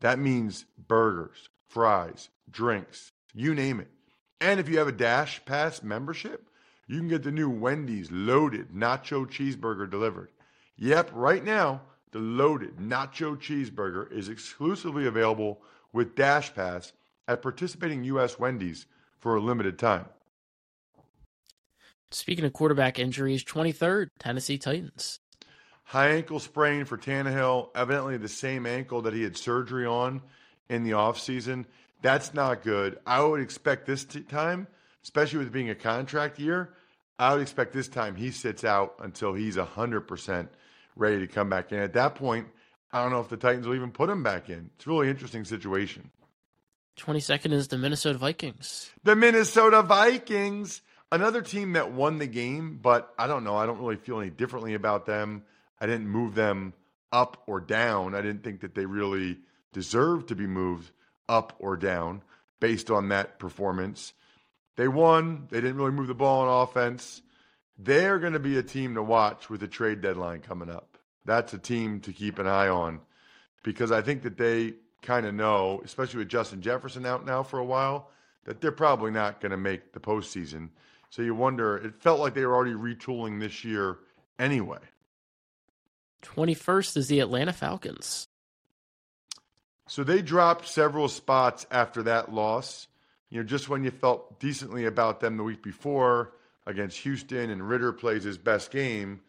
That 0.00 0.18
means 0.18 0.66
burgers, 0.86 1.48
fries, 1.68 2.28
drinks, 2.50 3.12
you 3.34 3.54
name 3.54 3.80
it. 3.80 3.88
And 4.42 4.60
if 4.60 4.68
you 4.68 4.78
have 4.78 4.88
a 4.88 4.92
Dash 4.92 5.42
Pass 5.46 5.82
membership, 5.82 6.50
you 6.86 6.98
can 6.98 7.08
get 7.08 7.22
the 7.22 7.32
new 7.32 7.48
Wendy's 7.48 8.10
loaded 8.10 8.72
nacho 8.72 9.26
cheeseburger 9.26 9.90
delivered. 9.90 10.28
Yep, 10.76 11.10
right 11.14 11.42
now, 11.42 11.80
the 12.12 12.18
loaded 12.18 12.76
nacho 12.76 13.38
cheeseburger 13.38 14.12
is 14.12 14.28
exclusively 14.28 15.06
available 15.06 15.62
with 15.94 16.14
Dash 16.14 16.54
Pass 16.54 16.92
at 17.26 17.40
participating 17.40 18.04
U.S. 18.04 18.38
Wendy's 18.38 18.84
for 19.18 19.34
a 19.34 19.40
limited 19.40 19.78
time. 19.78 20.06
Speaking 22.10 22.44
of 22.44 22.52
quarterback 22.52 22.98
injuries, 22.98 23.44
23rd, 23.44 24.08
Tennessee 24.18 24.58
Titans. 24.58 25.20
High 25.84 26.08
ankle 26.10 26.40
sprain 26.40 26.84
for 26.84 26.98
Tannehill, 26.98 27.70
evidently 27.74 28.16
the 28.16 28.28
same 28.28 28.66
ankle 28.66 29.02
that 29.02 29.14
he 29.14 29.22
had 29.22 29.36
surgery 29.36 29.86
on 29.86 30.22
in 30.68 30.84
the 30.84 30.90
offseason. 30.92 31.64
That's 32.02 32.34
not 32.34 32.62
good. 32.62 32.98
I 33.06 33.22
would 33.22 33.40
expect 33.40 33.86
this 33.86 34.04
t- 34.04 34.20
time, 34.20 34.68
especially 35.02 35.40
with 35.40 35.52
being 35.52 35.70
a 35.70 35.74
contract 35.74 36.38
year, 36.38 36.74
I 37.18 37.32
would 37.32 37.42
expect 37.42 37.72
this 37.72 37.88
time 37.88 38.14
he 38.14 38.30
sits 38.30 38.64
out 38.64 38.94
until 39.00 39.34
he's 39.34 39.56
100% 39.56 40.48
ready 40.94 41.18
to 41.18 41.26
come 41.26 41.48
back 41.48 41.72
in. 41.72 41.78
At 41.80 41.94
that 41.94 42.14
point, 42.14 42.46
I 42.92 43.02
don't 43.02 43.10
know 43.10 43.20
if 43.20 43.28
the 43.28 43.36
Titans 43.36 43.66
will 43.66 43.74
even 43.74 43.90
put 43.90 44.08
him 44.08 44.22
back 44.22 44.48
in. 44.48 44.70
It's 44.76 44.86
a 44.86 44.90
really 44.90 45.08
interesting 45.08 45.44
situation. 45.44 46.10
22nd 46.98 47.52
is 47.52 47.68
the 47.68 47.78
Minnesota 47.78 48.18
Vikings. 48.18 48.90
The 49.04 49.16
Minnesota 49.16 49.82
Vikings, 49.82 50.82
another 51.10 51.42
team 51.42 51.72
that 51.72 51.92
won 51.92 52.18
the 52.18 52.26
game, 52.26 52.78
but 52.80 53.12
I 53.18 53.26
don't 53.26 53.44
know. 53.44 53.56
I 53.56 53.66
don't 53.66 53.78
really 53.78 53.96
feel 53.96 54.20
any 54.20 54.30
differently 54.30 54.74
about 54.74 55.06
them. 55.06 55.42
I 55.80 55.86
didn't 55.86 56.08
move 56.08 56.34
them 56.34 56.74
up 57.12 57.42
or 57.46 57.60
down. 57.60 58.14
I 58.14 58.22
didn't 58.22 58.42
think 58.42 58.60
that 58.60 58.74
they 58.74 58.86
really 58.86 59.38
deserved 59.72 60.28
to 60.28 60.34
be 60.34 60.46
moved 60.46 60.90
up 61.28 61.54
or 61.58 61.76
down 61.76 62.22
based 62.60 62.90
on 62.90 63.08
that 63.08 63.38
performance. 63.38 64.12
They 64.76 64.88
won. 64.88 65.48
They 65.50 65.60
didn't 65.60 65.76
really 65.76 65.92
move 65.92 66.08
the 66.08 66.14
ball 66.14 66.48
on 66.48 66.62
offense. 66.62 67.22
They're 67.78 68.18
going 68.18 68.32
to 68.32 68.38
be 68.38 68.58
a 68.58 68.62
team 68.62 68.94
to 68.94 69.02
watch 69.02 69.48
with 69.48 69.60
the 69.60 69.68
trade 69.68 70.00
deadline 70.00 70.40
coming 70.40 70.70
up. 70.70 70.98
That's 71.24 71.52
a 71.52 71.58
team 71.58 72.00
to 72.00 72.12
keep 72.12 72.38
an 72.38 72.46
eye 72.46 72.68
on 72.68 73.00
because 73.62 73.92
I 73.92 74.02
think 74.02 74.22
that 74.22 74.36
they 74.36 74.74
kind 75.02 75.26
of 75.26 75.34
know, 75.34 75.80
especially 75.84 76.18
with 76.18 76.28
Justin 76.28 76.60
Jefferson 76.60 77.06
out 77.06 77.24
now 77.24 77.42
for 77.42 77.58
a 77.58 77.64
while, 77.64 78.10
that 78.44 78.60
they're 78.60 78.72
probably 78.72 79.10
not 79.10 79.40
going 79.40 79.50
to 79.50 79.56
make 79.56 79.92
the 79.92 80.00
postseason. 80.00 80.70
So 81.10 81.22
you 81.22 81.34
wonder, 81.34 81.76
it 81.76 82.02
felt 82.02 82.20
like 82.20 82.34
they 82.34 82.44
were 82.44 82.54
already 82.54 82.74
retooling 82.74 83.40
this 83.40 83.64
year 83.64 83.98
anyway. 84.38 84.78
21st 86.22 86.96
is 86.96 87.08
the 87.08 87.20
Atlanta 87.20 87.52
Falcons. 87.52 88.26
So 89.86 90.04
they 90.04 90.20
dropped 90.20 90.68
several 90.68 91.08
spots 91.08 91.66
after 91.70 92.02
that 92.04 92.32
loss. 92.32 92.88
You 93.30 93.38
know, 93.40 93.44
just 93.44 93.68
when 93.68 93.84
you 93.84 93.90
felt 93.90 94.38
decently 94.38 94.84
about 94.84 95.20
them 95.20 95.36
the 95.36 95.42
week 95.42 95.62
before 95.62 96.32
against 96.66 96.98
Houston 96.98 97.50
and 97.50 97.66
Ridder 97.66 97.92
plays 97.92 98.24
his 98.24 98.36
best 98.36 98.70
game, 98.70 99.20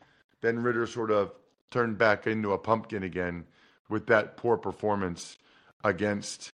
then 0.41 0.59
Ridder 0.59 0.88
sort 0.88 1.12
of 1.12 1.31
turned 1.71 1.98
back 1.98 2.27
into 2.27 2.51
a 2.51 2.57
pumpkin 2.57 3.03
again 3.03 3.45
with 3.88 4.07
that 4.07 4.38
poor 4.38 4.57
performance 4.57 5.38
against 5.83 6.51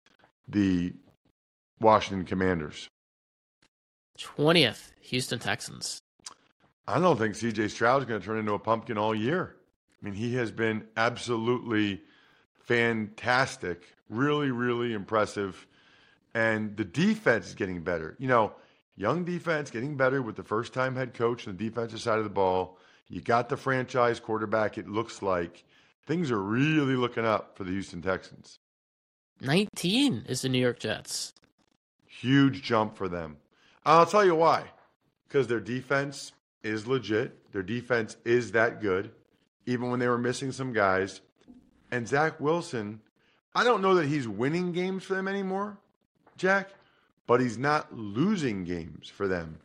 the 0.48 0.92
Washington 1.80 2.24
Commanders. 2.26 2.88
20th, 4.22 4.90
Houston 5.02 5.38
Texans. 5.38 6.00
I 6.86 6.98
don't 6.98 7.16
think 7.16 7.34
CJ 7.34 7.70
Stroud 7.70 8.02
is 8.02 8.08
going 8.08 8.20
to 8.20 8.26
turn 8.26 8.38
into 8.38 8.54
a 8.54 8.58
pumpkin 8.58 8.98
all 8.98 9.14
year. 9.14 9.54
I 10.00 10.04
mean, 10.04 10.14
he 10.14 10.34
has 10.34 10.50
been 10.50 10.84
absolutely 10.96 12.02
fantastic, 12.64 13.82
really, 14.08 14.50
really 14.50 14.92
impressive. 14.92 15.66
And 16.34 16.76
the 16.76 16.84
defense 16.84 17.48
is 17.48 17.54
getting 17.54 17.82
better. 17.82 18.16
You 18.18 18.28
know, 18.28 18.52
young 18.96 19.24
defense 19.24 19.70
getting 19.70 19.96
better 19.96 20.22
with 20.22 20.36
the 20.36 20.42
first 20.42 20.72
time 20.72 20.96
head 20.96 21.14
coach 21.14 21.46
on 21.46 21.56
the 21.56 21.68
defensive 21.68 22.00
side 22.00 22.18
of 22.18 22.24
the 22.24 22.30
ball. 22.30 22.78
You 23.08 23.20
got 23.20 23.48
the 23.48 23.56
franchise 23.56 24.18
quarterback, 24.18 24.78
it 24.78 24.88
looks 24.88 25.22
like. 25.22 25.64
Things 26.06 26.30
are 26.30 26.42
really 26.42 26.96
looking 26.96 27.24
up 27.24 27.56
for 27.56 27.64
the 27.64 27.70
Houston 27.70 28.02
Texans. 28.02 28.58
19 29.40 30.24
is 30.28 30.42
the 30.42 30.48
New 30.48 30.58
York 30.58 30.78
Jets. 30.78 31.34
Huge 32.06 32.62
jump 32.62 32.96
for 32.96 33.08
them. 33.08 33.36
I'll 33.84 34.06
tell 34.06 34.24
you 34.24 34.34
why. 34.34 34.64
Because 35.26 35.46
their 35.46 35.60
defense 35.60 36.32
is 36.62 36.86
legit. 36.86 37.52
Their 37.52 37.62
defense 37.62 38.16
is 38.24 38.52
that 38.52 38.80
good, 38.80 39.10
even 39.66 39.90
when 39.90 40.00
they 40.00 40.08
were 40.08 40.18
missing 40.18 40.52
some 40.52 40.72
guys. 40.72 41.20
And 41.90 42.06
Zach 42.06 42.40
Wilson, 42.40 43.00
I 43.54 43.64
don't 43.64 43.82
know 43.82 43.94
that 43.96 44.06
he's 44.06 44.28
winning 44.28 44.72
games 44.72 45.04
for 45.04 45.14
them 45.14 45.28
anymore, 45.28 45.78
Jack, 46.36 46.70
but 47.26 47.40
he's 47.40 47.58
not 47.58 47.96
losing 47.96 48.64
games 48.64 49.08
for 49.08 49.28
them 49.28 49.58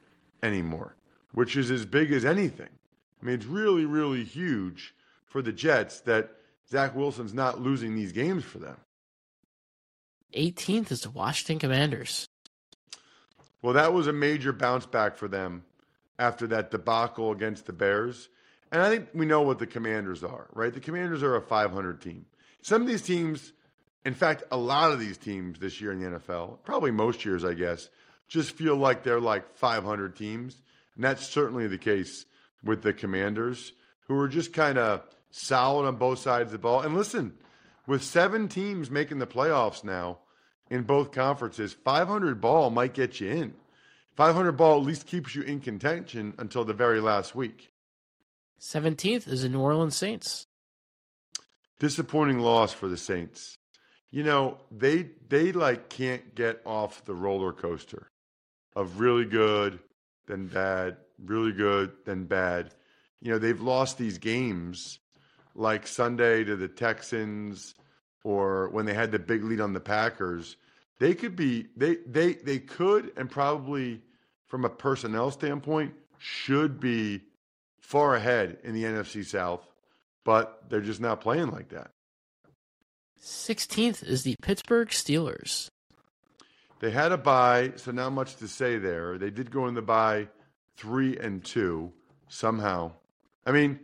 anymore, 0.43 0.95
which 1.33 1.55
is 1.55 1.71
as 1.71 1.85
big 1.85 2.11
as 2.11 2.25
anything. 2.25 2.69
I 3.21 3.25
mean, 3.25 3.35
it's 3.35 3.45
really, 3.45 3.85
really 3.85 4.23
huge 4.23 4.93
for 5.25 5.41
the 5.41 5.51
Jets 5.51 6.01
that 6.01 6.31
Zach 6.69 6.95
Wilson's 6.95 7.33
not 7.33 7.61
losing 7.61 7.95
these 7.95 8.11
games 8.11 8.43
for 8.43 8.59
them. 8.59 8.77
18th 10.33 10.91
is 10.91 11.01
the 11.01 11.09
Washington 11.09 11.59
Commanders. 11.59 12.27
Well, 13.67 13.73
that 13.73 13.91
was 13.91 14.07
a 14.07 14.13
major 14.13 14.53
bounce 14.53 14.85
back 14.85 15.17
for 15.17 15.27
them 15.27 15.65
after 16.17 16.47
that 16.47 16.71
debacle 16.71 17.33
against 17.33 17.65
the 17.65 17.73
Bears. 17.73 18.29
And 18.71 18.81
I 18.81 18.87
think 18.89 19.09
we 19.13 19.25
know 19.25 19.41
what 19.41 19.59
the 19.59 19.67
Commanders 19.67 20.23
are, 20.23 20.47
right? 20.53 20.73
The 20.73 20.79
Commanders 20.79 21.21
are 21.21 21.35
a 21.35 21.41
500 21.41 21.99
team. 21.99 22.27
Some 22.61 22.81
of 22.81 22.87
these 22.87 23.01
teams, 23.01 23.51
in 24.05 24.13
fact, 24.13 24.45
a 24.51 24.57
lot 24.57 24.93
of 24.93 25.01
these 25.01 25.17
teams 25.17 25.59
this 25.59 25.81
year 25.81 25.91
in 25.91 25.99
the 25.99 26.17
NFL, 26.17 26.59
probably 26.63 26.91
most 26.91 27.25
years, 27.25 27.43
I 27.43 27.55
guess, 27.55 27.89
just 28.29 28.51
feel 28.51 28.77
like 28.77 29.03
they're 29.03 29.19
like 29.19 29.57
500 29.57 30.15
teams. 30.15 30.61
And 30.95 31.03
that's 31.03 31.27
certainly 31.27 31.67
the 31.67 31.77
case 31.77 32.25
with 32.63 32.83
the 32.83 32.93
Commanders, 32.93 33.73
who 34.07 34.17
are 34.17 34.29
just 34.29 34.53
kind 34.53 34.77
of 34.77 35.01
solid 35.29 35.85
on 35.85 35.97
both 35.97 36.19
sides 36.19 36.47
of 36.47 36.51
the 36.53 36.59
ball. 36.59 36.83
And 36.83 36.95
listen, 36.95 37.33
with 37.85 38.01
seven 38.01 38.47
teams 38.47 38.89
making 38.89 39.19
the 39.19 39.27
playoffs 39.27 39.83
now 39.83 40.19
in 40.69 40.83
both 40.83 41.11
conferences, 41.11 41.73
500 41.73 42.41
ball 42.41 42.69
might 42.69 42.93
get 42.93 43.19
you 43.19 43.29
in. 43.29 43.53
500 44.15 44.53
ball 44.53 44.79
at 44.79 44.85
least 44.85 45.05
keeps 45.05 45.35
you 45.35 45.43
in 45.43 45.59
contention 45.59 46.33
until 46.37 46.65
the 46.65 46.73
very 46.73 46.99
last 46.99 47.35
week. 47.35 47.71
17th 48.59 49.27
is 49.27 49.43
the 49.43 49.49
New 49.49 49.59
Orleans 49.59 49.95
Saints. 49.95 50.47
Disappointing 51.79 52.39
loss 52.39 52.73
for 52.73 52.87
the 52.87 52.97
Saints. 52.97 53.57
You 54.09 54.23
know, 54.23 54.57
they 54.71 55.09
they 55.29 55.51
like 55.51 55.89
can't 55.89 56.33
get 56.33 56.61
off 56.65 57.05
the 57.05 57.13
roller 57.13 57.51
coaster 57.51 58.09
of 58.75 58.99
really 58.99 59.25
good, 59.25 59.79
then 60.27 60.47
bad, 60.47 60.97
really 61.23 61.51
good, 61.51 61.91
then 62.05 62.23
bad. 62.23 62.73
You 63.21 63.31
know, 63.31 63.37
they've 63.37 63.61
lost 63.61 63.97
these 63.97 64.17
games 64.17 64.99
like 65.53 65.85
Sunday 65.85 66.43
to 66.43 66.55
the 66.55 66.67
Texans 66.67 67.75
or 68.23 68.69
when 68.69 68.85
they 68.85 68.93
had 68.93 69.11
the 69.11 69.19
big 69.19 69.43
lead 69.43 69.61
on 69.61 69.73
the 69.73 69.79
Packers. 69.79 70.57
They 70.99 71.13
could 71.13 71.35
be 71.35 71.67
they 71.75 71.97
they 72.07 72.33
they 72.33 72.59
could 72.59 73.11
and 73.17 73.29
probably 73.29 74.01
from 74.47 74.65
a 74.65 74.69
personnel 74.69 75.31
standpoint 75.31 75.93
should 76.17 76.79
be 76.79 77.21
far 77.79 78.15
ahead 78.15 78.57
in 78.63 78.73
the 78.73 78.83
NFC 78.83 79.23
South, 79.23 79.65
but 80.23 80.63
they're 80.69 80.81
just 80.81 81.01
not 81.01 81.21
playing 81.21 81.51
like 81.51 81.69
that. 81.69 81.91
16th 83.21 84.03
is 84.03 84.23
the 84.23 84.35
Pittsburgh 84.41 84.89
Steelers. 84.89 85.69
They 86.79 86.91
had 86.91 87.11
a 87.11 87.17
bye, 87.17 87.73
so 87.75 87.91
not 87.91 88.11
much 88.11 88.35
to 88.37 88.47
say 88.47 88.77
there. 88.77 89.17
They 89.17 89.31
did 89.31 89.51
go 89.51 89.67
in 89.67 89.73
the 89.73 89.81
bye 89.81 90.27
three 90.75 91.17
and 91.17 91.43
two 91.43 91.91
somehow. 92.27 92.91
I 93.45 93.51
mean, 93.51 93.79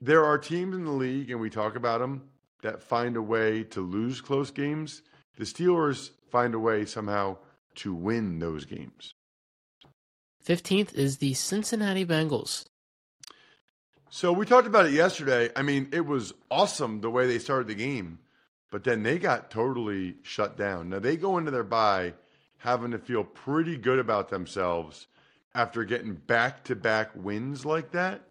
there 0.00 0.24
are 0.24 0.38
teams 0.38 0.74
in 0.74 0.84
the 0.84 0.90
league, 0.90 1.30
and 1.30 1.40
we 1.40 1.50
talk 1.50 1.76
about 1.76 2.00
them, 2.00 2.28
that 2.62 2.82
find 2.82 3.16
a 3.16 3.22
way 3.22 3.64
to 3.64 3.80
lose 3.80 4.20
close 4.20 4.50
games. 4.50 5.02
The 5.36 5.44
Steelers 5.44 6.10
find 6.30 6.54
a 6.54 6.58
way 6.58 6.84
somehow 6.84 7.38
to 7.76 7.94
win 7.94 8.38
those 8.38 8.64
games. 8.64 9.14
15th 10.44 10.94
is 10.94 11.18
the 11.18 11.34
Cincinnati 11.34 12.04
Bengals. 12.04 12.64
So 14.10 14.32
we 14.32 14.46
talked 14.46 14.66
about 14.66 14.86
it 14.86 14.92
yesterday. 14.92 15.50
I 15.54 15.62
mean, 15.62 15.88
it 15.92 16.06
was 16.06 16.32
awesome 16.50 17.02
the 17.02 17.10
way 17.10 17.26
they 17.26 17.38
started 17.38 17.68
the 17.68 17.74
game, 17.74 18.18
but 18.70 18.82
then 18.82 19.02
they 19.02 19.18
got 19.18 19.50
totally 19.50 20.16
shut 20.22 20.56
down. 20.56 20.88
Now 20.88 20.98
they 20.98 21.16
go 21.16 21.36
into 21.36 21.50
their 21.50 21.64
bye 21.64 22.14
having 22.58 22.90
to 22.92 22.98
feel 22.98 23.24
pretty 23.24 23.76
good 23.76 23.98
about 23.98 24.30
themselves 24.30 25.06
after 25.54 25.84
getting 25.84 26.14
back 26.14 26.64
to 26.64 26.74
back 26.74 27.10
wins 27.14 27.64
like 27.64 27.92
that. 27.92 28.22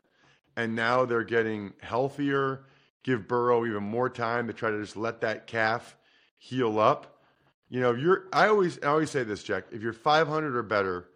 And 0.56 0.76
now 0.76 1.06
they're 1.06 1.24
getting 1.24 1.74
healthier, 1.82 2.66
give 3.04 3.28
Burrow 3.28 3.66
even 3.66 3.84
more 3.84 4.10
time 4.10 4.48
to 4.48 4.54
try 4.54 4.72
to 4.72 4.82
just 4.82 4.98
let 4.98 5.22
that 5.22 5.48
calf 5.48 5.96
heal 6.38 6.80
up. 6.80 7.22
You 7.70 7.82
know, 7.82 7.94
you're 7.94 8.26
I 8.32 8.48
always 8.48 8.80
I 8.82 8.88
always 8.88 9.12
say 9.12 9.24
this, 9.24 9.44
Jack. 9.44 9.66
If 9.72 9.82
you're 9.82 9.94
500 9.94 10.56
or 10.56 10.64
better, 10.64 11.10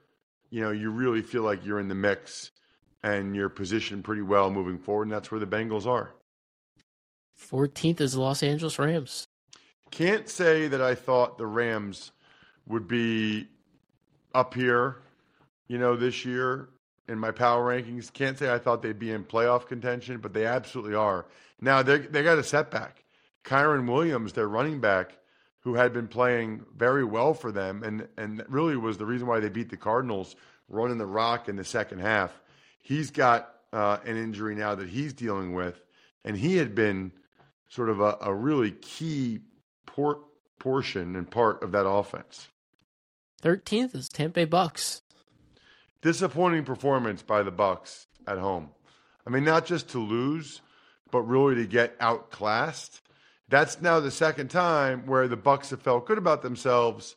you 0.49 0.61
know, 0.61 0.71
you 0.71 0.91
really 0.91 1.21
feel 1.21 1.43
like 1.43 1.65
you're 1.65 1.79
in 1.79 1.87
the 1.87 1.95
mix 1.95 2.51
and 3.03 3.35
you're 3.35 3.49
positioned 3.49 4.03
pretty 4.03 4.21
well 4.21 4.51
moving 4.51 4.77
forward, 4.77 5.03
and 5.03 5.11
that's 5.11 5.31
where 5.31 5.39
the 5.39 5.47
Bengals 5.47 5.85
are. 5.85 6.13
14th 7.39 8.01
is 8.01 8.13
the 8.13 8.21
Los 8.21 8.43
Angeles 8.43 8.77
Rams. 8.77 9.25
Can't 9.89 10.29
say 10.29 10.67
that 10.67 10.81
I 10.81 10.93
thought 10.93 11.37
the 11.37 11.47
Rams 11.47 12.11
would 12.67 12.87
be 12.87 13.47
up 14.33 14.53
here, 14.53 14.97
you 15.67 15.77
know, 15.77 15.95
this 15.95 16.23
year 16.25 16.69
in 17.11 17.19
my 17.19 17.31
power 17.31 17.73
rankings. 17.73 18.11
Can't 18.11 18.39
say 18.39 18.51
I 18.51 18.57
thought 18.57 18.81
they'd 18.81 18.97
be 18.97 19.11
in 19.11 19.23
playoff 19.23 19.67
contention, 19.67 20.17
but 20.17 20.33
they 20.33 20.45
absolutely 20.45 20.95
are. 20.95 21.25
Now 21.59 21.83
they 21.83 21.99
they 21.99 22.23
got 22.23 22.39
a 22.39 22.43
setback. 22.43 23.03
Kyren 23.43 23.91
Williams, 23.91 24.33
their 24.33 24.47
running 24.47 24.79
back, 24.79 25.17
who 25.59 25.75
had 25.75 25.93
been 25.93 26.07
playing 26.07 26.65
very 26.75 27.03
well 27.03 27.33
for 27.33 27.51
them, 27.51 27.83
and 27.83 28.07
and 28.17 28.43
really 28.47 28.77
was 28.77 28.97
the 28.97 29.05
reason 29.05 29.27
why 29.27 29.39
they 29.39 29.49
beat 29.49 29.69
the 29.69 29.77
Cardinals, 29.77 30.35
running 30.69 30.97
the 30.97 31.05
rock 31.05 31.49
in 31.49 31.55
the 31.55 31.63
second 31.63 31.99
half. 31.99 32.31
He's 32.81 33.11
got 33.11 33.53
uh, 33.73 33.97
an 34.05 34.17
injury 34.17 34.55
now 34.55 34.75
that 34.75 34.89
he's 34.89 35.13
dealing 35.13 35.53
with, 35.53 35.81
and 36.25 36.35
he 36.35 36.57
had 36.57 36.73
been 36.73 37.11
sort 37.69 37.89
of 37.89 37.99
a, 37.99 38.17
a 38.21 38.33
really 38.33 38.71
key 38.71 39.39
por- 39.85 40.23
portion 40.59 41.15
and 41.15 41.29
part 41.29 41.61
of 41.63 41.71
that 41.71 41.87
offense. 41.87 42.47
13th 43.43 43.95
is 43.95 44.09
Tampa 44.09 44.45
Bucks. 44.45 45.01
Disappointing 46.01 46.63
performance 46.65 47.21
by 47.21 47.43
the 47.43 47.51
Bucks 47.51 48.07
at 48.27 48.37
home. 48.37 48.69
I 49.25 49.29
mean, 49.29 49.43
not 49.43 49.65
just 49.65 49.89
to 49.89 49.99
lose, 49.99 50.61
but 51.11 51.21
really 51.21 51.55
to 51.55 51.67
get 51.67 51.95
outclassed. 51.99 53.01
That's 53.49 53.81
now 53.81 53.99
the 53.99 54.11
second 54.11 54.49
time 54.49 55.05
where 55.05 55.27
the 55.27 55.37
Bucks 55.37 55.69
have 55.69 55.81
felt 55.81 56.07
good 56.07 56.17
about 56.17 56.41
themselves, 56.41 57.15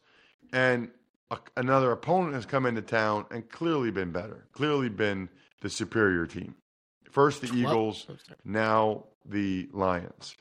and 0.52 0.90
a, 1.30 1.38
another 1.56 1.92
opponent 1.92 2.34
has 2.34 2.44
come 2.44 2.66
into 2.66 2.82
town 2.82 3.26
and 3.30 3.48
clearly 3.48 3.90
been 3.90 4.10
better, 4.10 4.46
clearly 4.52 4.88
been 4.88 5.28
the 5.60 5.70
superior 5.70 6.26
team. 6.26 6.54
First 7.10 7.42
the 7.42 7.54
Eagles, 7.54 8.06
now 8.44 9.04
the 9.24 9.68
Lions. 9.72 10.36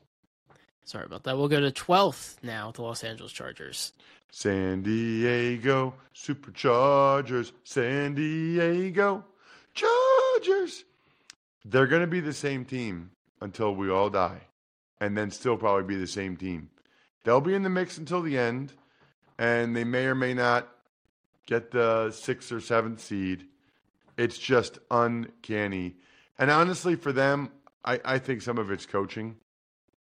Sorry 0.85 1.05
about 1.05 1.23
that. 1.23 1.37
We'll 1.37 1.47
go 1.47 1.61
to 1.61 1.71
12th 1.71 2.35
now 2.43 2.67
with 2.67 2.75
the 2.75 2.81
Los 2.81 3.03
Angeles 3.03 3.31
Chargers. 3.31 3.93
San 4.31 4.81
Diego 4.81 5.93
Superchargers, 6.15 7.51
San 7.63 8.15
Diego 8.15 9.23
Chargers. 9.73 10.83
They're 11.63 11.87
going 11.87 12.01
to 12.01 12.07
be 12.07 12.19
the 12.19 12.33
same 12.33 12.65
team 12.65 13.11
until 13.41 13.75
we 13.75 13.89
all 13.89 14.09
die, 14.09 14.41
and 14.99 15.15
then 15.15 15.29
still 15.29 15.55
probably 15.55 15.83
be 15.83 15.99
the 15.99 16.07
same 16.07 16.35
team. 16.35 16.69
They'll 17.23 17.41
be 17.41 17.53
in 17.53 17.63
the 17.63 17.69
mix 17.69 17.97
until 17.97 18.21
the 18.21 18.37
end, 18.37 18.73
and 19.37 19.75
they 19.75 19.83
may 19.83 20.05
or 20.05 20.15
may 20.15 20.33
not 20.33 20.67
get 21.45 21.71
the 21.71 22.11
sixth 22.11 22.51
or 22.51 22.59
seventh 22.59 23.01
seed. 23.01 23.45
It's 24.17 24.37
just 24.37 24.79
uncanny. 24.91 25.95
And 26.39 26.49
honestly, 26.51 26.95
for 26.95 27.11
them, 27.11 27.51
I, 27.85 27.99
I 28.03 28.17
think 28.17 28.41
some 28.41 28.57
of 28.57 28.71
it's 28.71 28.85
coaching, 28.85 29.35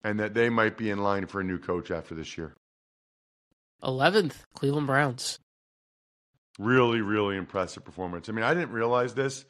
and 0.04 0.20
that 0.20 0.34
they 0.34 0.50
might 0.50 0.76
be 0.76 0.90
in 0.90 1.02
line 1.02 1.26
for 1.26 1.40
a 1.40 1.44
new 1.44 1.58
coach 1.58 1.90
after 1.90 2.14
this 2.14 2.36
year. 2.38 2.54
11th, 3.82 4.34
Cleveland 4.54 4.86
Browns. 4.86 5.38
Really, 6.58 7.00
really 7.00 7.36
impressive 7.36 7.84
performance. 7.84 8.28
I 8.28 8.32
mean, 8.32 8.44
I 8.44 8.54
didn't 8.54 8.70
realize 8.70 9.14
this 9.14 9.44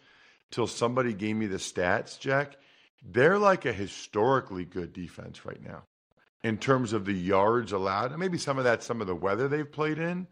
till 0.50 0.66
somebody 0.66 1.12
gave 1.12 1.36
me 1.36 1.46
the 1.46 1.58
stats, 1.58 2.18
Jack. 2.18 2.56
They're 3.02 3.38
like 3.38 3.66
a 3.66 3.72
historically 3.72 4.64
good 4.64 4.92
defense 4.92 5.44
right 5.44 5.62
now 5.62 5.82
in 6.42 6.56
terms 6.56 6.92
of 6.92 7.04
the 7.04 7.12
yards 7.12 7.72
allowed. 7.72 8.12
And 8.12 8.20
maybe 8.20 8.38
some 8.38 8.56
of 8.56 8.64
that, 8.64 8.82
some 8.82 9.00
of 9.00 9.06
the 9.06 9.14
weather 9.14 9.48
they've 9.48 9.70
played 9.70 9.98
in, 9.98 10.26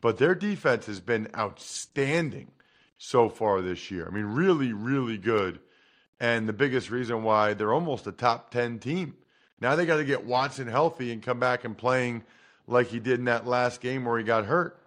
but 0.00 0.18
their 0.18 0.34
defense 0.34 0.86
has 0.86 1.00
been 1.00 1.28
outstanding 1.36 2.52
so 2.98 3.28
far 3.28 3.60
this 3.60 3.90
year. 3.90 4.06
I 4.06 4.14
mean, 4.14 4.26
really, 4.26 4.72
really 4.72 5.18
good. 5.18 5.60
And 6.18 6.48
the 6.48 6.54
biggest 6.54 6.90
reason 6.90 7.22
why 7.22 7.52
they're 7.52 7.74
almost 7.74 8.06
a 8.06 8.12
top 8.12 8.50
10 8.50 8.78
team. 8.78 9.16
Now 9.60 9.76
they 9.76 9.86
got 9.86 9.96
to 9.96 10.04
get 10.04 10.24
Watson 10.24 10.66
healthy 10.66 11.12
and 11.12 11.22
come 11.22 11.40
back 11.40 11.64
and 11.64 11.76
playing 11.76 12.24
like 12.66 12.88
he 12.88 13.00
did 13.00 13.18
in 13.18 13.24
that 13.26 13.46
last 13.46 13.80
game 13.80 14.04
where 14.04 14.18
he 14.18 14.24
got 14.24 14.46
hurt. 14.46 14.78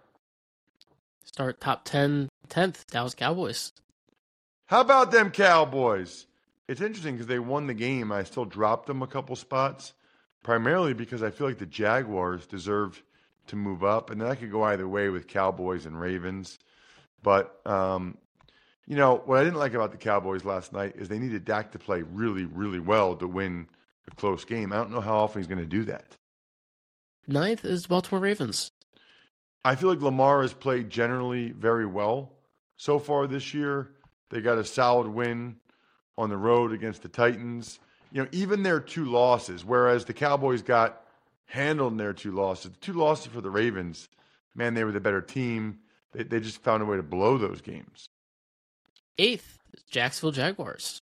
Start 1.24 1.60
top 1.60 1.84
10, 1.84 2.28
10th, 2.48 2.86
Dallas 2.86 3.14
Cowboys. 3.14 3.72
How 4.66 4.80
about 4.80 5.10
them 5.10 5.30
Cowboys? 5.30 6.26
It's 6.68 6.80
interesting 6.80 7.14
because 7.14 7.26
they 7.26 7.38
won 7.40 7.66
the 7.66 7.74
game. 7.74 8.12
I 8.12 8.22
still 8.22 8.44
dropped 8.44 8.86
them 8.86 9.02
a 9.02 9.06
couple 9.06 9.34
spots, 9.34 9.94
primarily 10.42 10.94
because 10.94 11.22
I 11.22 11.30
feel 11.30 11.48
like 11.48 11.58
the 11.58 11.66
Jaguars 11.66 12.46
deserved 12.46 13.02
to 13.48 13.56
move 13.56 13.82
up. 13.82 14.10
And 14.10 14.20
then 14.20 14.28
I 14.28 14.36
could 14.36 14.52
go 14.52 14.62
either 14.62 14.86
way 14.86 15.08
with 15.08 15.26
Cowboys 15.26 15.86
and 15.86 16.00
Ravens. 16.00 16.58
But, 17.22 17.60
um, 17.66 18.18
you 18.86 18.96
know, 18.96 19.22
what 19.24 19.38
I 19.38 19.44
didn't 19.44 19.58
like 19.58 19.74
about 19.74 19.90
the 19.90 19.98
Cowboys 19.98 20.44
last 20.44 20.72
night 20.72 20.94
is 20.96 21.08
they 21.08 21.18
needed 21.18 21.44
Dak 21.44 21.72
to 21.72 21.78
play 21.78 22.02
really, 22.02 22.44
really 22.44 22.80
well 22.80 23.16
to 23.16 23.26
win 23.26 23.68
a 24.12 24.16
close 24.16 24.44
game. 24.44 24.72
I 24.72 24.76
don't 24.76 24.90
know 24.90 25.00
how 25.00 25.16
often 25.18 25.40
he's 25.40 25.48
going 25.48 25.58
to 25.60 25.66
do 25.66 25.84
that. 25.84 26.16
Ninth 27.26 27.64
is 27.64 27.86
Baltimore 27.86 28.20
Ravens. 28.20 28.72
I 29.64 29.74
feel 29.74 29.90
like 29.90 30.00
Lamar 30.00 30.42
has 30.42 30.52
played 30.52 30.90
generally 30.90 31.50
very 31.50 31.86
well 31.86 32.32
so 32.76 32.98
far 32.98 33.26
this 33.26 33.52
year. 33.52 33.90
They 34.30 34.40
got 34.40 34.58
a 34.58 34.64
solid 34.64 35.06
win 35.06 35.56
on 36.16 36.30
the 36.30 36.36
road 36.36 36.72
against 36.72 37.02
the 37.02 37.08
Titans. 37.08 37.78
You 38.12 38.22
know, 38.22 38.28
even 38.32 38.62
their 38.62 38.80
two 38.80 39.04
losses, 39.04 39.64
whereas 39.64 40.04
the 40.04 40.12
Cowboys 40.12 40.62
got 40.62 41.04
handled 41.46 41.92
in 41.92 41.98
their 41.98 42.12
two 42.12 42.32
losses, 42.32 42.72
the 42.72 42.78
two 42.78 42.92
losses 42.94 43.26
for 43.26 43.40
the 43.40 43.50
Ravens, 43.50 44.08
man, 44.54 44.74
they 44.74 44.84
were 44.84 44.92
the 44.92 45.00
better 45.00 45.20
team. 45.20 45.80
They, 46.12 46.24
they 46.24 46.40
just 46.40 46.62
found 46.62 46.82
a 46.82 46.86
way 46.86 46.96
to 46.96 47.02
blow 47.02 47.38
those 47.38 47.60
games. 47.60 48.08
Eighth, 49.18 49.58
Jacksonville 49.90 50.32
Jaguars. 50.32 51.02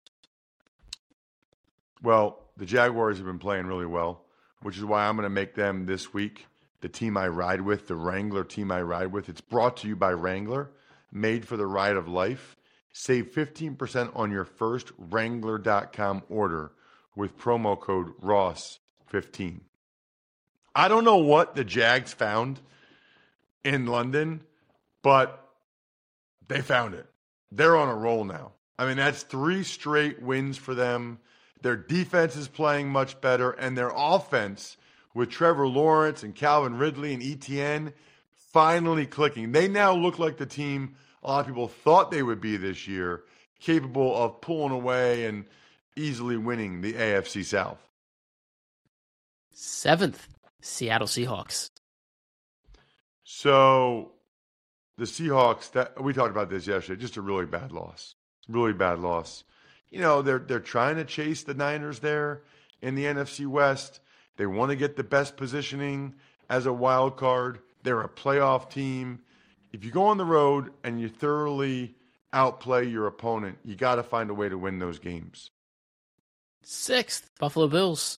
Well, 2.01 2.42
the 2.57 2.65
Jaguars 2.65 3.17
have 3.17 3.25
been 3.25 3.39
playing 3.39 3.67
really 3.67 3.85
well 3.85 4.23
which 4.63 4.77
is 4.77 4.85
why 4.85 5.05
I'm 5.05 5.15
going 5.15 5.25
to 5.25 5.29
make 5.29 5.53
them 5.53 5.85
this 5.85 6.13
week 6.13 6.47
the 6.81 6.89
team 6.89 7.15
I 7.15 7.27
ride 7.27 7.61
with, 7.61 7.87
the 7.87 7.95
Wrangler 7.95 8.43
team 8.43 8.71
I 8.71 8.81
ride 8.81 9.11
with. 9.11 9.29
It's 9.29 9.41
brought 9.41 9.77
to 9.77 9.87
you 9.87 9.95
by 9.95 10.11
Wrangler, 10.11 10.71
made 11.11 11.47
for 11.47 11.55
the 11.55 11.67
ride 11.67 11.95
of 11.95 12.07
life. 12.07 12.55
Save 12.93 13.31
15% 13.33 14.11
on 14.15 14.31
your 14.31 14.45
first 14.45 14.91
Wrangler.com 14.97 16.23
order 16.29 16.71
with 17.15 17.37
promo 17.37 17.79
code 17.79 18.13
ROSS15. 18.21 19.61
I 20.75 20.87
don't 20.87 21.05
know 21.05 21.17
what 21.17 21.55
the 21.55 21.63
Jags 21.63 22.13
found 22.13 22.59
in 23.63 23.85
London, 23.85 24.41
but 25.03 25.47
they 26.47 26.61
found 26.61 26.95
it. 26.95 27.05
They're 27.51 27.77
on 27.77 27.89
a 27.89 27.95
roll 27.95 28.23
now. 28.25 28.53
I 28.77 28.87
mean, 28.87 28.97
that's 28.97 29.23
three 29.23 29.63
straight 29.63 30.21
wins 30.21 30.57
for 30.57 30.73
them. 30.73 31.19
Their 31.63 31.77
defense 31.77 32.35
is 32.35 32.49
playing 32.49 32.89
much 32.89 33.19
better, 33.21 33.51
and 33.51 33.77
their 33.77 33.91
offense 33.95 34.77
with 35.13 35.29
Trevor 35.29 35.67
Lawrence 35.67 36.21
and 36.21 36.35
Calvin 36.35 36.77
Ridley 36.77 37.13
and 37.13 37.23
ETN 37.23 37.93
finally 38.51 39.05
clicking. 39.05 39.53
They 39.53 39.69
now 39.69 39.93
look 39.93 40.19
like 40.19 40.37
the 40.37 40.45
team 40.45 40.95
a 41.23 41.29
lot 41.29 41.39
of 41.39 41.47
people 41.47 41.69
thought 41.69 42.11
they 42.11 42.21
would 42.21 42.41
be 42.41 42.57
this 42.57 42.85
year, 42.85 43.23
capable 43.61 44.13
of 44.13 44.41
pulling 44.41 44.73
away 44.73 45.25
and 45.25 45.45
easily 45.95 46.35
winning 46.35 46.81
the 46.81 46.93
AFC 46.93 47.45
South. 47.45 47.79
Seventh, 49.53 50.27
Seattle 50.61 51.07
Seahawks. 51.07 51.69
So 53.23 54.11
the 54.97 55.05
Seahawks 55.05 55.71
that 55.71 56.03
we 56.03 56.11
talked 56.11 56.31
about 56.31 56.49
this 56.49 56.67
yesterday, 56.67 56.99
just 56.99 57.15
a 57.15 57.21
really 57.21 57.45
bad 57.45 57.71
loss. 57.71 58.15
Really 58.49 58.73
bad 58.73 58.99
loss 58.99 59.45
you 59.93 59.99
know, 59.99 60.23
they're 60.23 60.39
they're 60.39 60.59
trying 60.59 60.95
to 60.95 61.05
chase 61.05 61.43
the 61.43 61.53
Niners 61.53 61.99
there 61.99 62.41
in 62.81 62.95
the 62.95 63.05
NFC 63.05 63.45
West. 63.45 63.99
They 64.37 64.47
want 64.47 64.71
to 64.71 64.75
get 64.75 64.95
the 64.95 65.03
best 65.03 65.37
positioning 65.37 66.15
as 66.49 66.65
a 66.65 66.73
wild 66.73 67.15
card. 67.15 67.59
They're 67.83 68.01
a 68.01 68.09
playoff 68.09 68.71
team. 68.71 69.19
If 69.71 69.85
you 69.85 69.91
go 69.91 70.05
on 70.05 70.17
the 70.17 70.25
road 70.25 70.71
and 70.83 70.99
you 70.99 71.09
thoroughly 71.09 71.95
outplay 72.33 72.87
your 72.87 73.05
opponent, 73.05 73.59
you 73.63 73.75
got 73.75 73.95
to 73.95 74.03
find 74.03 74.31
a 74.31 74.33
way 74.33 74.49
to 74.49 74.57
win 74.57 74.79
those 74.79 74.97
games. 74.97 75.51
Sixth, 76.63 77.29
Buffalo 77.39 77.67
Bills. 77.67 78.17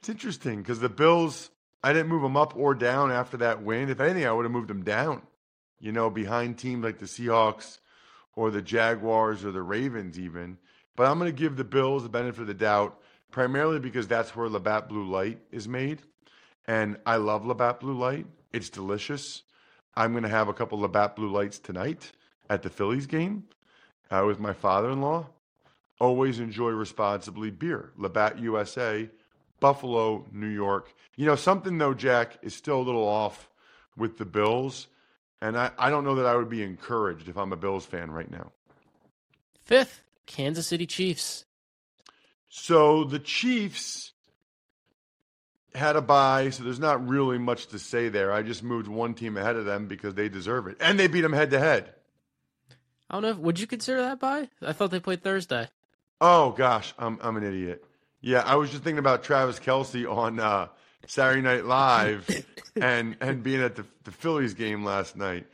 It's 0.00 0.08
interesting 0.08 0.58
because 0.58 0.80
the 0.80 0.88
Bills, 0.88 1.50
I 1.84 1.92
didn't 1.92 2.08
move 2.08 2.22
them 2.22 2.36
up 2.36 2.56
or 2.56 2.74
down 2.74 3.12
after 3.12 3.36
that 3.36 3.62
win. 3.62 3.90
If 3.90 4.00
anything, 4.00 4.26
I 4.26 4.32
would 4.32 4.44
have 4.44 4.52
moved 4.52 4.68
them 4.68 4.82
down, 4.82 5.22
you 5.78 5.92
know, 5.92 6.10
behind 6.10 6.58
teams 6.58 6.82
like 6.82 6.98
the 6.98 7.06
Seahawks 7.06 7.78
or 8.36 8.50
the 8.50 8.62
Jaguars 8.62 9.44
or 9.44 9.52
the 9.52 9.62
Ravens, 9.62 10.18
even. 10.18 10.58
But 10.96 11.06
I'm 11.06 11.18
going 11.18 11.34
to 11.34 11.38
give 11.38 11.56
the 11.56 11.64
Bills 11.64 12.02
the 12.02 12.08
benefit 12.08 12.42
of 12.42 12.46
the 12.46 12.54
doubt, 12.54 13.00
primarily 13.30 13.80
because 13.80 14.06
that's 14.06 14.34
where 14.34 14.48
Labatt 14.48 14.88
Blue 14.88 15.08
Light 15.08 15.38
is 15.50 15.68
made. 15.68 16.02
And 16.66 16.98
I 17.04 17.16
love 17.16 17.46
Labatt 17.46 17.80
Blue 17.80 17.98
Light. 17.98 18.26
It's 18.52 18.70
delicious. 18.70 19.42
I'm 19.96 20.12
going 20.12 20.22
to 20.22 20.28
have 20.28 20.48
a 20.48 20.54
couple 20.54 20.80
Labatt 20.80 21.16
Blue 21.16 21.30
Lights 21.30 21.58
tonight 21.58 22.12
at 22.48 22.62
the 22.62 22.70
Phillies 22.70 23.06
game 23.06 23.44
uh, 24.10 24.24
with 24.26 24.40
my 24.40 24.52
father 24.52 24.90
in 24.90 25.00
law. 25.00 25.26
Always 26.00 26.40
enjoy 26.40 26.70
responsibly 26.70 27.50
beer. 27.50 27.92
Labatt 27.96 28.38
USA, 28.38 29.08
Buffalo, 29.60 30.26
New 30.32 30.48
York. 30.48 30.92
You 31.16 31.26
know, 31.26 31.36
something 31.36 31.78
though, 31.78 31.94
Jack, 31.94 32.38
is 32.42 32.54
still 32.54 32.80
a 32.80 32.82
little 32.82 33.06
off 33.06 33.48
with 33.96 34.18
the 34.18 34.24
Bills. 34.24 34.88
And 35.44 35.58
I, 35.58 35.70
I 35.76 35.90
don't 35.90 36.04
know 36.04 36.14
that 36.14 36.24
I 36.24 36.36
would 36.36 36.48
be 36.48 36.62
encouraged 36.62 37.28
if 37.28 37.36
I'm 37.36 37.52
a 37.52 37.56
Bills 37.56 37.84
fan 37.84 38.10
right 38.10 38.30
now. 38.30 38.50
Fifth, 39.62 40.02
Kansas 40.24 40.66
City 40.66 40.86
Chiefs. 40.86 41.44
So 42.48 43.04
the 43.04 43.18
Chiefs 43.18 44.14
had 45.74 45.96
a 45.96 46.00
bye, 46.00 46.48
so 46.48 46.64
there's 46.64 46.80
not 46.80 47.06
really 47.06 47.36
much 47.36 47.66
to 47.66 47.78
say 47.78 48.08
there. 48.08 48.32
I 48.32 48.40
just 48.40 48.62
moved 48.62 48.88
one 48.88 49.12
team 49.12 49.36
ahead 49.36 49.56
of 49.56 49.66
them 49.66 49.86
because 49.86 50.14
they 50.14 50.30
deserve 50.30 50.66
it. 50.66 50.78
And 50.80 50.98
they 50.98 51.08
beat 51.08 51.20
them 51.20 51.34
head 51.34 51.50
to 51.50 51.58
head. 51.58 51.92
I 53.10 53.16
don't 53.16 53.22
know. 53.22 53.28
If, 53.28 53.36
would 53.36 53.60
you 53.60 53.66
consider 53.66 54.00
that 54.00 54.18
bye? 54.18 54.48
I 54.62 54.72
thought 54.72 54.92
they 54.92 55.00
played 55.00 55.22
Thursday. 55.22 55.68
Oh 56.22 56.52
gosh, 56.52 56.94
I'm 56.98 57.18
I'm 57.20 57.36
an 57.36 57.44
idiot. 57.44 57.84
Yeah, 58.22 58.40
I 58.46 58.56
was 58.56 58.70
just 58.70 58.82
thinking 58.82 58.98
about 58.98 59.24
Travis 59.24 59.58
Kelce 59.58 60.10
on 60.10 60.40
uh, 60.40 60.68
Saturday 61.06 61.42
Night 61.42 61.66
Live 61.66 62.46
and 62.80 63.16
and 63.20 63.42
being 63.42 63.60
at 63.60 63.76
the 63.76 63.86
the 64.04 64.10
Phillies 64.10 64.54
game 64.54 64.84
last 64.84 65.16
night. 65.16 65.46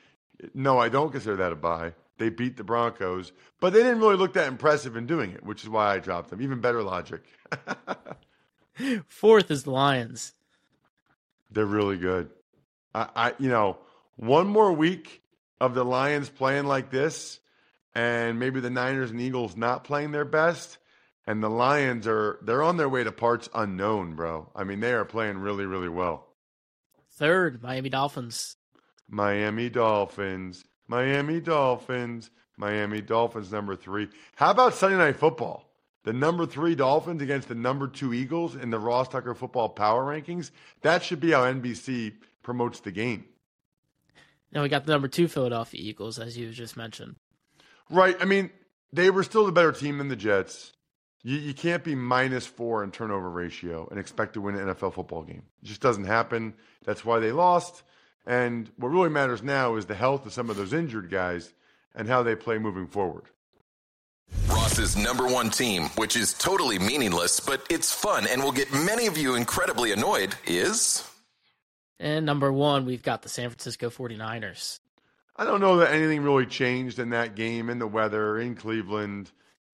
No, 0.54 0.78
I 0.78 0.88
don't 0.88 1.10
consider 1.10 1.36
that 1.36 1.52
a 1.52 1.56
bye. 1.56 1.94
They 2.18 2.28
beat 2.28 2.56
the 2.56 2.64
Broncos, 2.64 3.32
but 3.60 3.72
they 3.72 3.82
didn't 3.82 4.00
really 4.00 4.16
look 4.16 4.34
that 4.34 4.48
impressive 4.48 4.96
in 4.96 5.06
doing 5.06 5.32
it, 5.32 5.44
which 5.44 5.62
is 5.62 5.68
why 5.68 5.94
I 5.94 5.98
dropped 6.00 6.30
them. 6.30 6.42
Even 6.42 6.60
better 6.60 6.82
logic. 6.82 7.22
Fourth 9.08 9.50
is 9.50 9.64
the 9.64 9.70
Lions. 9.70 10.34
They're 11.50 11.66
really 11.66 11.96
good. 11.96 12.30
I, 12.94 13.08
I, 13.16 13.32
you 13.38 13.48
know, 13.48 13.78
one 14.16 14.48
more 14.48 14.72
week 14.72 15.22
of 15.60 15.74
the 15.74 15.84
Lions 15.84 16.28
playing 16.28 16.66
like 16.66 16.90
this, 16.90 17.40
and 17.94 18.38
maybe 18.38 18.60
the 18.60 18.70
Niners 18.70 19.10
and 19.10 19.20
Eagles 19.20 19.56
not 19.56 19.84
playing 19.84 20.12
their 20.12 20.24
best, 20.24 20.78
and 21.26 21.42
the 21.42 21.50
Lions 21.50 22.06
are 22.06 22.38
they're 22.42 22.62
on 22.62 22.76
their 22.76 22.88
way 22.88 23.04
to 23.04 23.12
parts 23.12 23.48
unknown, 23.54 24.14
bro. 24.14 24.50
I 24.54 24.64
mean, 24.64 24.80
they 24.80 24.92
are 24.92 25.04
playing 25.04 25.38
really, 25.38 25.66
really 25.66 25.88
well. 25.88 26.26
Third, 27.20 27.62
Miami 27.62 27.90
Dolphins. 27.90 28.56
Miami 29.06 29.68
Dolphins, 29.68 30.64
Miami 30.88 31.38
Dolphins, 31.38 32.30
Miami 32.56 33.02
Dolphins 33.02 33.52
number 33.52 33.76
three. 33.76 34.08
How 34.36 34.52
about 34.52 34.72
Sunday 34.72 34.96
Night 34.96 35.16
Football? 35.16 35.70
The 36.04 36.14
number 36.14 36.46
three 36.46 36.74
Dolphins 36.74 37.20
against 37.20 37.48
the 37.48 37.54
number 37.54 37.88
two 37.88 38.14
Eagles 38.14 38.56
in 38.56 38.70
the 38.70 38.78
Ross 38.78 39.08
Tucker 39.08 39.34
Football 39.34 39.68
Power 39.68 40.02
Rankings. 40.02 40.50
That 40.80 41.02
should 41.02 41.20
be 41.20 41.32
how 41.32 41.42
NBC 41.42 42.14
promotes 42.42 42.80
the 42.80 42.90
game. 42.90 43.26
Now 44.50 44.62
we 44.62 44.70
got 44.70 44.86
the 44.86 44.92
number 44.92 45.08
two 45.08 45.28
Philadelphia 45.28 45.78
Eagles, 45.78 46.18
as 46.18 46.38
you 46.38 46.50
just 46.52 46.74
mentioned. 46.74 47.16
Right. 47.90 48.16
I 48.18 48.24
mean, 48.24 48.48
they 48.94 49.10
were 49.10 49.24
still 49.24 49.44
the 49.44 49.52
better 49.52 49.72
team 49.72 49.98
than 49.98 50.08
the 50.08 50.16
Jets. 50.16 50.72
You, 51.22 51.36
you 51.36 51.54
can't 51.54 51.84
be 51.84 51.94
minus 51.94 52.46
four 52.46 52.82
in 52.82 52.90
turnover 52.90 53.28
ratio 53.28 53.86
and 53.90 53.98
expect 53.98 54.34
to 54.34 54.40
win 54.40 54.56
an 54.56 54.68
NFL 54.68 54.94
football 54.94 55.22
game. 55.22 55.42
It 55.62 55.66
just 55.66 55.80
doesn't 55.80 56.04
happen. 56.04 56.54
That's 56.84 57.04
why 57.04 57.18
they 57.18 57.32
lost. 57.32 57.82
And 58.26 58.70
what 58.76 58.88
really 58.88 59.10
matters 59.10 59.42
now 59.42 59.76
is 59.76 59.86
the 59.86 59.94
health 59.94 60.26
of 60.26 60.32
some 60.32 60.50
of 60.50 60.56
those 60.56 60.72
injured 60.72 61.10
guys 61.10 61.52
and 61.94 62.08
how 62.08 62.22
they 62.22 62.36
play 62.36 62.58
moving 62.58 62.86
forward. 62.86 63.24
Ross's 64.48 64.96
number 64.96 65.26
one 65.26 65.50
team, 65.50 65.84
which 65.96 66.16
is 66.16 66.34
totally 66.34 66.78
meaningless, 66.78 67.40
but 67.40 67.66
it's 67.68 67.92
fun 67.92 68.26
and 68.28 68.42
will 68.42 68.52
get 68.52 68.72
many 68.72 69.06
of 69.06 69.18
you 69.18 69.34
incredibly 69.34 69.92
annoyed, 69.92 70.34
is. 70.46 71.04
And 71.98 72.24
number 72.24 72.52
one, 72.52 72.86
we've 72.86 73.02
got 73.02 73.22
the 73.22 73.28
San 73.28 73.50
Francisco 73.50 73.90
49ers. 73.90 74.78
I 75.36 75.44
don't 75.44 75.60
know 75.60 75.78
that 75.78 75.92
anything 75.92 76.22
really 76.22 76.46
changed 76.46 76.98
in 76.98 77.10
that 77.10 77.34
game, 77.34 77.70
in 77.70 77.78
the 77.78 77.86
weather, 77.86 78.38
in 78.38 78.54
Cleveland. 78.54 79.30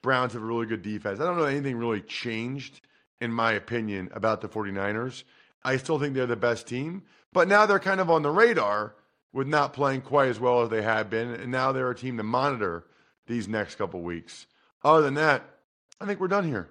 Browns 0.07 0.35
have 0.35 0.43
a 0.43 0.47
really 0.47 0.67
good 0.67 0.83
defense. 0.83 1.19
I 1.19 1.25
don't 1.25 1.37
know 1.37 1.47
anything 1.47 1.77
really 1.77 2.01
changed, 2.01 2.81
in 3.21 3.33
my 3.33 3.51
opinion, 3.55 4.09
about 4.15 4.41
the 4.41 4.49
49ers. 4.49 5.25
I 5.65 5.79
still 5.79 5.99
think 5.99 6.15
they're 6.15 6.27
the 6.27 6.37
best 6.37 6.69
team, 6.69 7.03
but 7.33 7.49
now 7.49 7.67
they're 7.67 7.81
kind 7.81 8.01
of 8.01 8.09
on 8.09 8.23
the 8.23 8.31
radar 8.31 8.95
with 9.33 9.49
not 9.49 9.73
playing 9.73 10.03
quite 10.03 10.29
as 10.29 10.39
well 10.39 10.63
as 10.63 10.71
they 10.71 10.83
have 10.83 11.11
been, 11.11 11.31
and 11.33 11.51
now 11.51 11.73
they're 11.73 11.91
a 11.91 11.97
team 11.97 12.17
to 12.19 12.23
monitor 12.23 12.85
these 13.27 13.49
next 13.49 13.75
couple 13.75 14.01
weeks. 14.01 14.47
Other 14.85 15.03
than 15.03 15.15
that, 15.15 15.43
I 16.01 16.07
think 16.07 16.21
we're 16.21 16.29
done 16.29 16.47
here. 16.47 16.69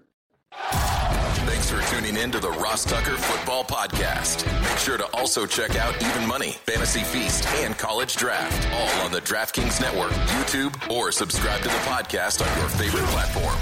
For 1.76 1.96
tuning 1.96 2.16
in 2.16 2.32
to 2.32 2.40
the 2.40 2.52
Ross 2.52 2.86
Tucker 2.86 3.18
Football 3.18 3.66
Podcast. 3.66 4.46
Make 4.62 4.78
sure 4.78 4.96
to 4.98 5.06
also 5.14 5.46
check 5.46 5.76
out 5.76 5.94
Even 6.02 6.26
Money, 6.26 6.52
Fantasy 6.52 7.02
Feast, 7.02 7.46
and 7.48 7.78
College 7.78 8.16
Draft, 8.16 8.70
all 8.72 9.06
on 9.06 9.12
the 9.12 9.20
DraftKings 9.20 9.82
Network, 9.82 10.12
YouTube, 10.12 10.90
or 10.90 11.12
subscribe 11.12 11.60
to 11.64 11.68
the 11.68 11.76
podcast 11.80 12.40
on 12.40 12.58
your 12.62 12.70
favorite 12.70 13.04
platform. 13.08 13.58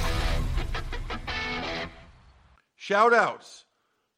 Shout 2.76 3.16
outs. 3.16 3.66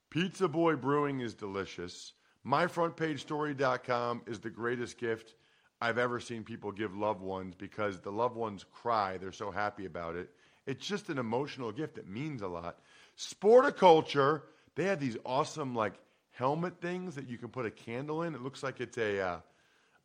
Pizza 0.10 0.50
Boy 0.50 0.76
Brewing 0.76 1.22
is 1.22 1.34
delicious. 1.34 2.12
MyFrontPageStory.com 2.46 4.24
is 4.28 4.40
the 4.40 4.50
greatest 4.50 4.98
gift 4.98 5.36
I've 5.80 5.98
ever 5.98 6.20
seen 6.20 6.44
people 6.44 6.74
give 6.74 6.98
loved 6.98 7.22
ones 7.22 7.56
because 7.56 8.02
the 8.02 8.12
loved 8.12 8.36
ones 8.36 8.66
cry. 8.70 9.18
They're 9.18 9.32
so 9.32 9.52
happy 9.52 9.86
about 9.86 10.18
it. 10.18 10.32
It's 10.68 10.86
just 10.86 11.10
an 11.10 11.18
emotional 11.18 11.72
gift. 11.72 11.98
It 11.98 12.10
means 12.10 12.42
a 12.42 12.48
lot. 12.48 12.80
Sporticulture, 13.18 14.42
they 14.76 14.86
have 14.86 15.00
these 15.00 15.18
awesome 15.26 15.76
like 15.76 15.94
helmet 16.32 16.82
things 16.82 17.16
that 17.16 17.28
you 17.28 17.38
can 17.38 17.50
put 17.50 17.66
a 17.66 17.72
candle 17.72 18.24
in. 18.24 18.36
It 18.36 18.42
looks 18.42 18.64
like 18.64 18.82
it's 18.82 18.98
a 18.98 19.22
uh, 19.22 19.40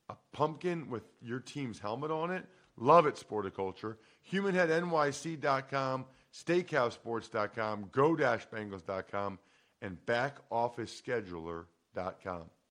a 0.09 0.17
pumpkin 0.33 0.91
with 0.91 1.05
your 1.23 1.41
team's 1.41 1.79
helmet 1.79 2.11
on 2.11 2.31
it. 2.31 2.45
Love 2.77 3.07
it, 3.07 3.15
Sporticulture. 3.15 3.97
HumanHeadNYC.com, 4.33 6.05
SteakhouseSports.com, 6.33 7.89
Go-Bengals.com, 7.93 9.39
and 9.83 9.99
BackOfficeScheduler.com. 10.07 12.51